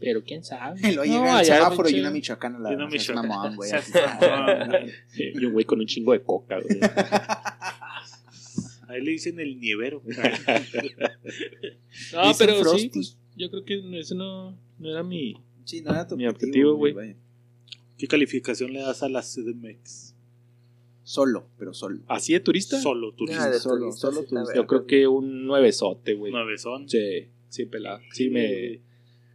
[0.00, 0.78] Pero quién sabe.
[0.88, 3.28] Y luego No, llega el semáforo y una michoacana la Y una michoacana.
[3.28, 3.70] mamón, güey.
[5.16, 6.78] Y un güey con un chingo de coca, güey.
[8.88, 10.02] Ahí le dicen el nievero.
[12.12, 15.34] No, Dicen pero sí, pues, yo creo que eso no, no era mi...
[15.64, 17.16] Sí, no era tu Mi objetivo, güey.
[17.98, 20.14] ¿Qué calificación le das a la CDMX?
[21.02, 22.00] Solo, pero solo.
[22.06, 22.80] ¿Así de turista?
[22.80, 23.52] Solo Ah, turista.
[23.58, 24.54] Solo- turista, solo turista.
[24.54, 26.32] Yo creo que un nuevesote, güey.
[26.32, 26.88] Nuevezón.
[26.88, 28.00] Sí, sí, pelado.
[28.12, 28.80] Sí, me,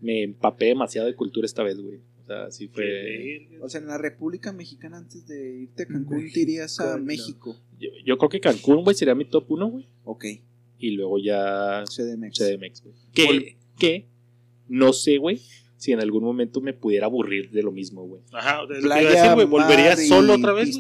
[0.04, 2.00] me empapé demasiado de cultura esta vez, güey.
[2.22, 3.50] O sea, sí fue...
[3.62, 7.04] O sea, en la República Mexicana, antes de irte a Cancún, te irías a no.
[7.04, 7.60] México.
[7.80, 9.88] Yo, yo creo que Cancún, güey, sería mi top uno, güey.
[10.04, 10.26] Ok,
[10.78, 12.38] Y luego ya CDMX.
[12.38, 12.96] CDMX, güey.
[13.14, 14.08] Que, que
[14.68, 15.42] no sé, güey,
[15.78, 18.22] si en algún momento me pudiera aburrir de lo mismo, güey.
[18.32, 19.48] Ajá, es lo que iba a Playa, decir, güey.
[19.48, 20.78] ¿Volverías mar y solo otra vez?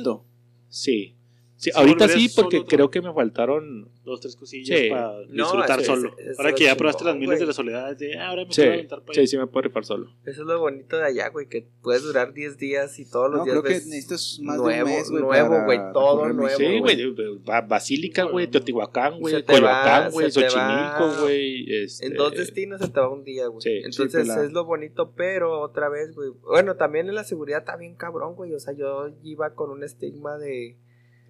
[0.69, 1.15] Sí.
[1.63, 3.89] Sí, Sí, ahorita sí, porque solo creo que me faltaron.
[4.03, 4.89] Dos, tres cosillas Sí.
[4.89, 6.13] para No, disfrutar solo.
[6.17, 8.43] eso Ahora es que ya chingón, probaste las miles de la soledad, de ah, ahora
[8.45, 10.09] me Sí, quiero aventar para sí, sí me puedo rifar solo.
[10.25, 13.39] Eso es lo bonito de allá, güey, que puedes durar 10 días y todos los
[13.39, 15.23] No, días creo que necesitas más nuevo, de un mes, güey.
[15.23, 17.37] nuevo, para güey, todo nuevo, Sí, güey.
[17.45, 18.47] Ba- Basílica, güey.
[18.47, 19.41] Teotihuacán, güey.
[19.45, 20.29] Coyoacán, güey.
[20.31, 21.73] Xochimilco, güey.
[21.83, 23.61] este, En dos destinos se te va un día, güey.
[23.61, 26.31] Sí, Entonces es lo bonito, pero otra vez, güey.
[26.41, 28.53] Bueno, también en la seguridad está bien cabrón, güey.
[28.53, 30.77] O sea, yo iba con un estigma de,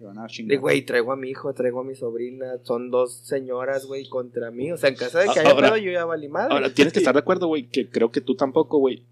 [0.04, 0.50] Te van a chingar.
[0.50, 2.58] de güey, traigo a mi hijo, traigo a mi sobrina.
[2.62, 4.70] Son dos señoras, güey, contra mí.
[4.70, 6.52] O sea, en caso de que haya Ahora- pedo, yo ya valí madre.
[6.52, 9.02] Ahora, tienes que estar de acuerdo, güey, que creo que tú tampoco, güey,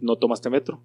[0.00, 0.80] no tomaste metro.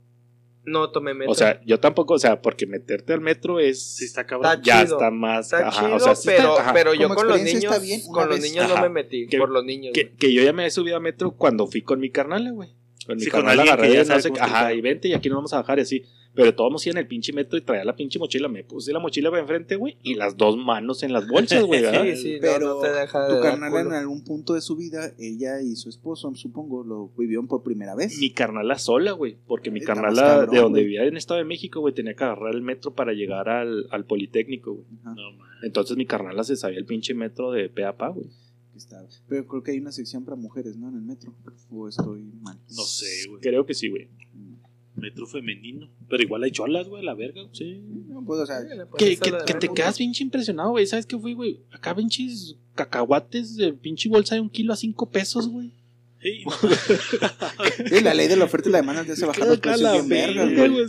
[0.65, 1.31] No tomé metro.
[1.31, 3.79] O sea, yo tampoco, o sea, porque meterte al metro es.
[3.81, 4.51] Sí, está cabrón.
[4.51, 4.97] Está ya chido.
[4.97, 5.45] está más.
[5.53, 6.73] está ajá, chido, o sea, sí pero, está- ajá.
[6.73, 9.27] pero yo con los niños, está bien, una con los niños no me metí.
[9.27, 11.99] Que- por los niños, que, yo ya me he subido a metro cuando fui con
[11.99, 12.69] mi carnal, güey.
[13.05, 15.37] Con mi Sí, carnal agarré que ya no sé ajá, y vente y aquí nos
[15.37, 16.03] vamos a bajar y así.
[16.37, 18.47] Pero todos nos iban en el pinche metro y traía la pinche mochila.
[18.47, 21.83] Me puse la mochila para enfrente, güey, y las dos manos en las bolsas, güey.
[21.87, 24.75] Sí, sí, no, Pero no te deja de tu carnal en algún punto de su
[24.75, 28.19] vida, ella y su esposo, supongo, lo vivieron por primera vez.
[28.19, 29.37] Mi carnala sola, güey.
[29.47, 32.53] Porque mi carnala cabrón, de donde vivía en Estado de México, güey, tenía que agarrar
[32.53, 34.85] el metro para llegar al, al Politécnico, güey.
[35.03, 35.15] No.
[35.63, 38.27] Entonces mi carnala se sabía el pinche metro de pe a pa, güey.
[39.27, 40.89] Pero creo que hay una sección para mujeres, ¿no?
[40.89, 41.33] En el metro.
[41.71, 42.59] O estoy mal.
[42.69, 43.41] No sé, güey.
[43.41, 44.07] Creo que sí, güey.
[44.97, 45.89] Metro femenino.
[46.09, 47.41] Pero igual hay cholas, güey, la verga.
[47.43, 47.55] güey.
[47.55, 47.81] Sí.
[48.07, 48.57] No, pues, o sea,
[48.97, 50.85] Que, eso que, te quedas pinche impresionado, güey.
[50.85, 51.61] ¿Sabes qué fui, güey?
[51.71, 55.71] Acá pinches cacahuates de pinche bolsa de un kilo a cinco pesos, güey.
[57.91, 60.87] Es la ley de la oferta y la demanda te hace bajar los precios bien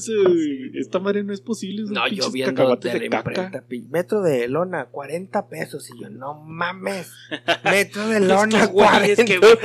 [0.75, 1.85] Esta madre no es posible.
[1.91, 3.65] No, yo viendo de de la caca.
[3.91, 5.91] metro de lona, 40 pesos.
[5.91, 7.13] Y yo, no mames,
[7.65, 9.25] metro de lona, Es que, güey, es 40.
[9.25, 9.59] que, güey,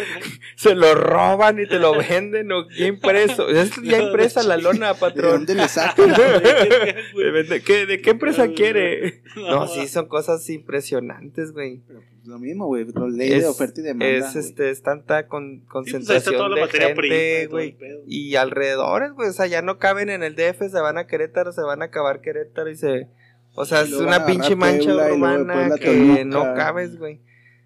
[0.55, 3.47] Se lo roban y te lo venden, o ya impreso.
[3.49, 5.31] Es ya impresa la lona, ¿De patrón.
[5.31, 6.13] dónde le sacan?
[6.13, 9.21] ¿De, de qué, ¿De qué empresa quiere?
[9.35, 11.81] No, No, sí, son cosas impresionantes, güey.
[12.23, 12.85] Pues, lo mismo, güey.
[12.85, 14.29] La ley de oferta y demanda.
[14.29, 17.77] Es, este, es tanta con, Sí, pues concentración toda la de gente, güey.
[18.07, 21.51] Y alrededores, güey, o sea, ya no caben en el DF, se van a Querétaro,
[21.51, 23.09] se van a acabar Querétaro y se...
[23.55, 26.23] O sea, es una pinche mancha Puebla de urbana que Toluca.
[26.23, 27.19] no cabes, güey.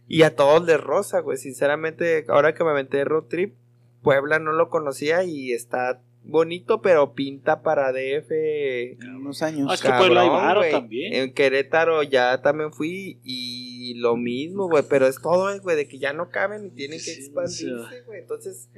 [0.08, 1.38] Y a todos les rosa, güey.
[1.38, 3.56] Sinceramente, ahora que me aventé road trip,
[4.02, 8.32] Puebla no lo conocía y está bonito, pero pinta para DF.
[8.32, 9.68] En unos años.
[9.70, 10.72] Ah, es que Puebla hay varo güey.
[10.72, 11.14] también.
[11.14, 14.84] En Querétaro ya también fui y lo mismo, güey.
[14.90, 18.20] Pero es todo, güey, de que ya no caben y tienen que expandirse, güey.
[18.22, 18.70] Entonces,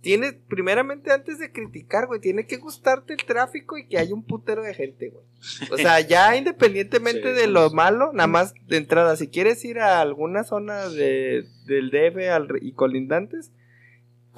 [0.00, 4.24] tiene, primeramente, antes de criticar, güey, tiene que gustarte el tráfico y que haya un
[4.24, 5.24] putero de gente, güey.
[5.72, 7.74] O sea, ya independientemente Sí, de lo sí.
[7.74, 12.48] malo, nada más de entrada, si quieres ir a alguna zona de, del DF al-
[12.62, 13.50] y colindantes,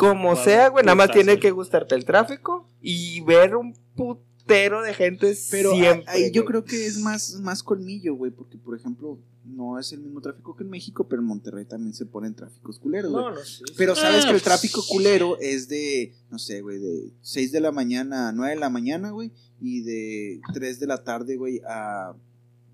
[0.00, 4.94] como sea, güey, nada más tiene que gustarte el tráfico y ver un putero de
[4.94, 6.04] gente Pero siempre.
[6.08, 8.32] ahí yo creo que es más, más colmillo, güey.
[8.32, 11.92] Porque, por ejemplo, no es el mismo tráfico que en México, pero en Monterrey también
[11.94, 13.24] se ponen tráficos culeros, güey.
[13.24, 13.74] No, no, sí, sí.
[13.76, 14.42] Pero sabes Ah, que el pues.
[14.44, 18.60] tráfico culero es de, no sé, güey, de 6 de la mañana a 9 de
[18.60, 22.14] la mañana, güey, y de 3 de la tarde, güey, a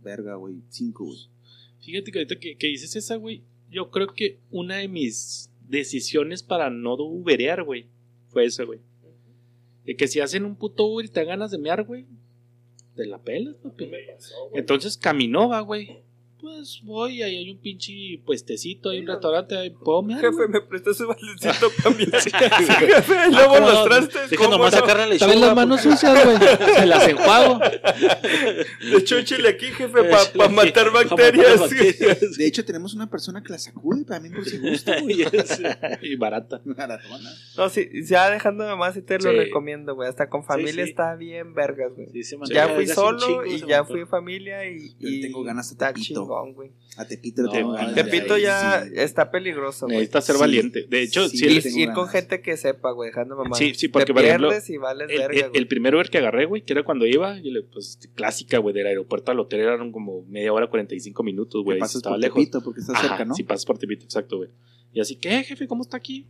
[0.03, 1.19] verga, güey, 5, güey.
[1.85, 6.43] Fíjate que ahorita que, que dices esa, güey, yo creo que una de mis decisiones
[6.43, 7.89] para no uberear, güey,
[8.29, 8.81] fue esa, güey.
[9.85, 12.07] De que si hacen un puto Uber y te dan ganas de mear, güey,
[12.95, 13.91] te la pelas, papi.
[14.55, 16.03] Entonces caminó, va, güey.
[16.39, 17.93] Pues voy, ahí hay un pinche
[18.27, 20.21] puestecito, hay un restaurante, ahí puedo mear.
[20.21, 22.11] Jefe, me prestó su baldecito también.
[22.13, 24.31] Jefe, luego ¿cómo los trastes.
[24.31, 24.81] Deja ¿cómo nomás no?
[24.81, 25.35] sacar la lechuga.
[25.35, 26.37] Las manos sucias, güey.
[26.77, 27.59] Se las enjuago.
[27.59, 31.61] De chúchile aquí, jefe, para Échale matar pa' bacterias.
[31.61, 32.37] bacterias.
[32.37, 35.25] De hecho, tenemos una persona que la sacude también por si gusta, güey.
[36.03, 36.61] Y barata.
[36.65, 37.31] Maratona.
[37.57, 39.37] No, sí, ya dejándome más y te lo Sí.
[39.37, 40.09] recomiendo, güey.
[40.09, 40.91] Hasta con familia sí.
[40.91, 42.23] está bien vergas, güey.
[42.23, 45.93] Sí, ya fui solo y ya fui familia y, Yo y tengo ganas de está
[45.95, 46.26] Tepito.
[46.27, 46.71] Chingón, güey.
[46.97, 47.95] A Tepito No, ya, ganas.
[47.95, 48.91] Tepito ya Sí.
[48.97, 49.99] está peligroso, güey.
[49.99, 50.41] Necesitas ser Sí.
[50.41, 50.87] valiente.
[50.89, 52.11] De hecho, Sí, sí, Ir, con ganas.
[52.13, 53.57] gente que sepa, güey, dejando mamá.
[53.57, 56.09] Sí, sí, porque, te por ejemplo, pierdes y vales el, verga, el, el primer Uber
[56.11, 59.41] que agarré, güey, que era cuando iba, y le- pues clásica, güey, del aeropuerto al
[59.41, 61.79] hotel eran como media hora, 45 minutos, güey.
[61.79, 62.37] pasas Estaba por lejos.
[62.39, 63.35] Tepito porque está cerca, ¿no?
[63.35, 64.51] Sí, pasas por Tepito, exacto, güey.
[64.93, 65.67] Y así, ¿qué, jefe?
[65.67, 66.27] ¿Cómo está aquí?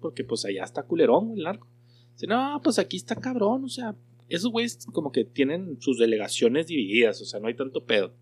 [0.00, 1.68] Porque pues allá está culerón, güey, el narco.
[2.14, 3.94] Dice, no, pues aquí está cabrón, o sea,
[4.28, 8.12] esos güeyes como que tienen sus delegaciones divididas, o sea, no hay tanto pedo.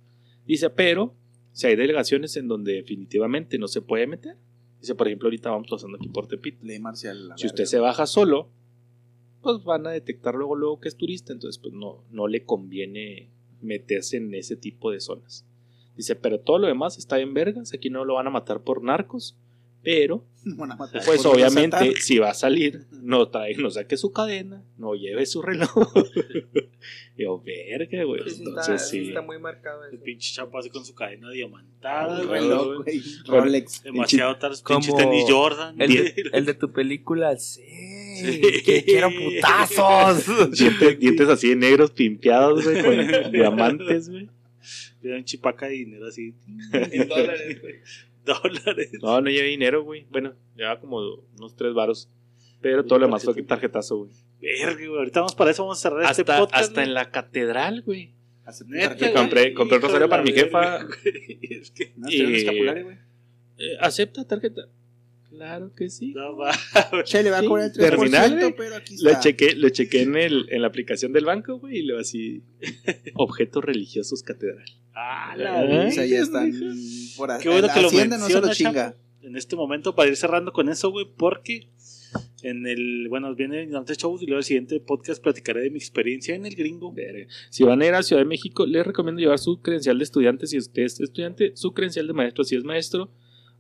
[0.47, 1.15] Dice, pero
[1.53, 4.37] si hay delegaciones en donde definitivamente no se puede meter.
[4.81, 6.65] Dice, por ejemplo, ahorita vamos pasando aquí por Tepito.
[6.65, 7.33] Ley marcial.
[7.37, 8.51] Si usted se baja solo,
[9.41, 13.31] pues van a detectar luego, luego que es turista, entonces pues no, no le conviene
[13.61, 15.47] meterse en ese tipo de zonas.
[15.97, 18.83] Dice, pero todo lo demás está en vergas, aquí no lo van a matar por
[18.83, 19.39] narcos,
[19.85, 20.25] Pero,
[21.05, 25.27] pues por obviamente, si va a salir, no trae, no saque su cadena, no lleve
[25.27, 25.93] su reloj.
[27.17, 28.23] Yo, verga, güey.
[28.23, 29.09] Sí, está, Entonces, sí sí.
[29.09, 33.03] está muy marcado El pinche chapo así con su cadena diamantada, reloj, güey.
[33.27, 33.85] Rolex.
[33.85, 35.81] Demasiado tarde, Como pinches tenis Jordan.
[35.81, 37.63] El de, el de tu película, sí.
[38.65, 40.27] Que quiero putazos.
[40.59, 44.29] Dientes, dientes así de negros pimpeados, güey, con diamantes, güey.
[45.03, 46.35] Era un chipaca de dinero así.
[46.73, 47.75] En dólares, güey.
[48.25, 48.91] Dólares.
[49.03, 50.07] No, no llevé dinero, güey.
[50.11, 50.99] Bueno, llevaba como
[51.37, 52.09] unos tres varos.
[52.61, 54.11] Pero todo lo demás fue tarjetazo, güey.
[54.41, 54.99] Verga, güey.
[54.99, 56.63] Ahorita vamos para eso, vamos a cerrar este Hasta, podcast.
[56.63, 56.87] hasta güey.
[56.89, 58.15] en la catedral, güey.
[58.67, 60.85] Neta, compré- compré un rosario para mi jefa.
[60.85, 61.39] güey.
[61.51, 62.97] Es que No, escapulario, güey.
[63.59, 64.63] Eh, ¿Acepta tarjeta?
[65.31, 66.13] Claro que sí.
[66.15, 66.53] no va.
[67.05, 68.55] Che, le va a cobrar el 3%, terminal, güey.
[68.57, 69.21] pero aquí Lo está.
[69.23, 72.43] chequé, lo chequé en, el, en la aplicación del banco, güey, y luego así.
[73.15, 74.65] Objetos religiosos catedral.
[74.95, 76.53] Ah, la O sea, ya están
[77.17, 77.43] por ahí.
[77.43, 78.95] Qué bueno que lo Hacienda no se lo chinga.
[79.23, 81.69] En este momento, para ir cerrando con eso, güey, porque
[82.43, 83.09] en el.
[83.09, 86.55] Bueno, viene antes shows y luego el siguiente podcast platicaré de mi experiencia en el
[86.55, 86.95] gringo.
[87.51, 90.47] Si van a ir a Ciudad de México, les recomiendo llevar su credencial de estudiante
[90.47, 93.11] si usted es estudiante, su credencial de maestro si es maestro,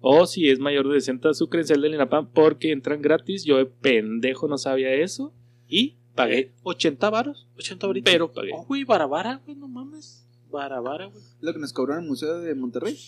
[0.01, 3.45] o si es mayor de 60, su credencial del INAPAM, porque entran gratis.
[3.45, 5.32] Yo de pendejo no sabía eso
[5.66, 8.11] y pagué 80 varos, 80 ahorita.
[8.11, 8.51] pero pagué.
[8.55, 10.24] Oh, güey, Barabara, güey, no mames.
[10.55, 11.22] Barabara, güey.
[11.40, 12.98] Lo que nos cobró en el Museo de Monterrey.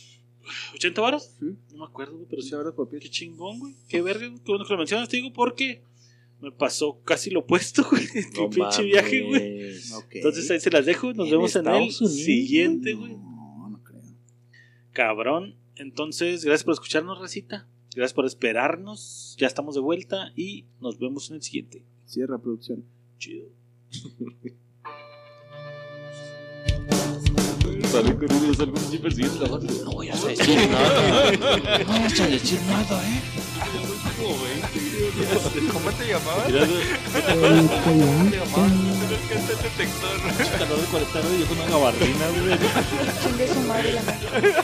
[0.75, 1.31] ¿80 varos?
[1.41, 1.47] Sí.
[1.73, 2.49] No me acuerdo, güey, pero sí.
[2.49, 3.13] 80 euros por Qué pieza.
[3.13, 3.75] chingón, güey.
[3.89, 4.39] Qué verga, güey.
[4.41, 5.83] Qué bueno que lo mencionas, te digo, porque
[6.41, 8.05] me pasó casi lo opuesto, güey.
[8.15, 9.75] en No mi pinche viaje, güey.
[10.13, 11.13] Entonces ahí se las dejo.
[11.15, 13.15] Nos ¿En vemos en el siguiente, güey.
[13.17, 14.03] No, no creo.
[14.93, 15.57] Cabrón.
[15.77, 17.69] Entonces, gracias por escucharnos, Recita.
[17.95, 19.37] Gracias por esperarnos.
[19.39, 21.85] Ya estamos de vuelta y nos vemos en el siguiente.
[22.07, 22.85] Cierra producción.
[23.19, 23.49] Chido.
[27.91, 29.67] Salen con unos algo y persiguen la barra.
[29.85, 31.33] No voy a decir nada.
[31.33, 33.23] No voy a decir nada, ¿eh?
[35.73, 36.47] ¿Cómo te llamabas?
[36.47, 38.73] ¿Cómo te llamabas?
[39.31, 40.17] Este detector.
[40.59, 42.59] Calor de 40 grados y yo con una gabardina, güey.
[43.23, 44.55] Chingue su madre la madre.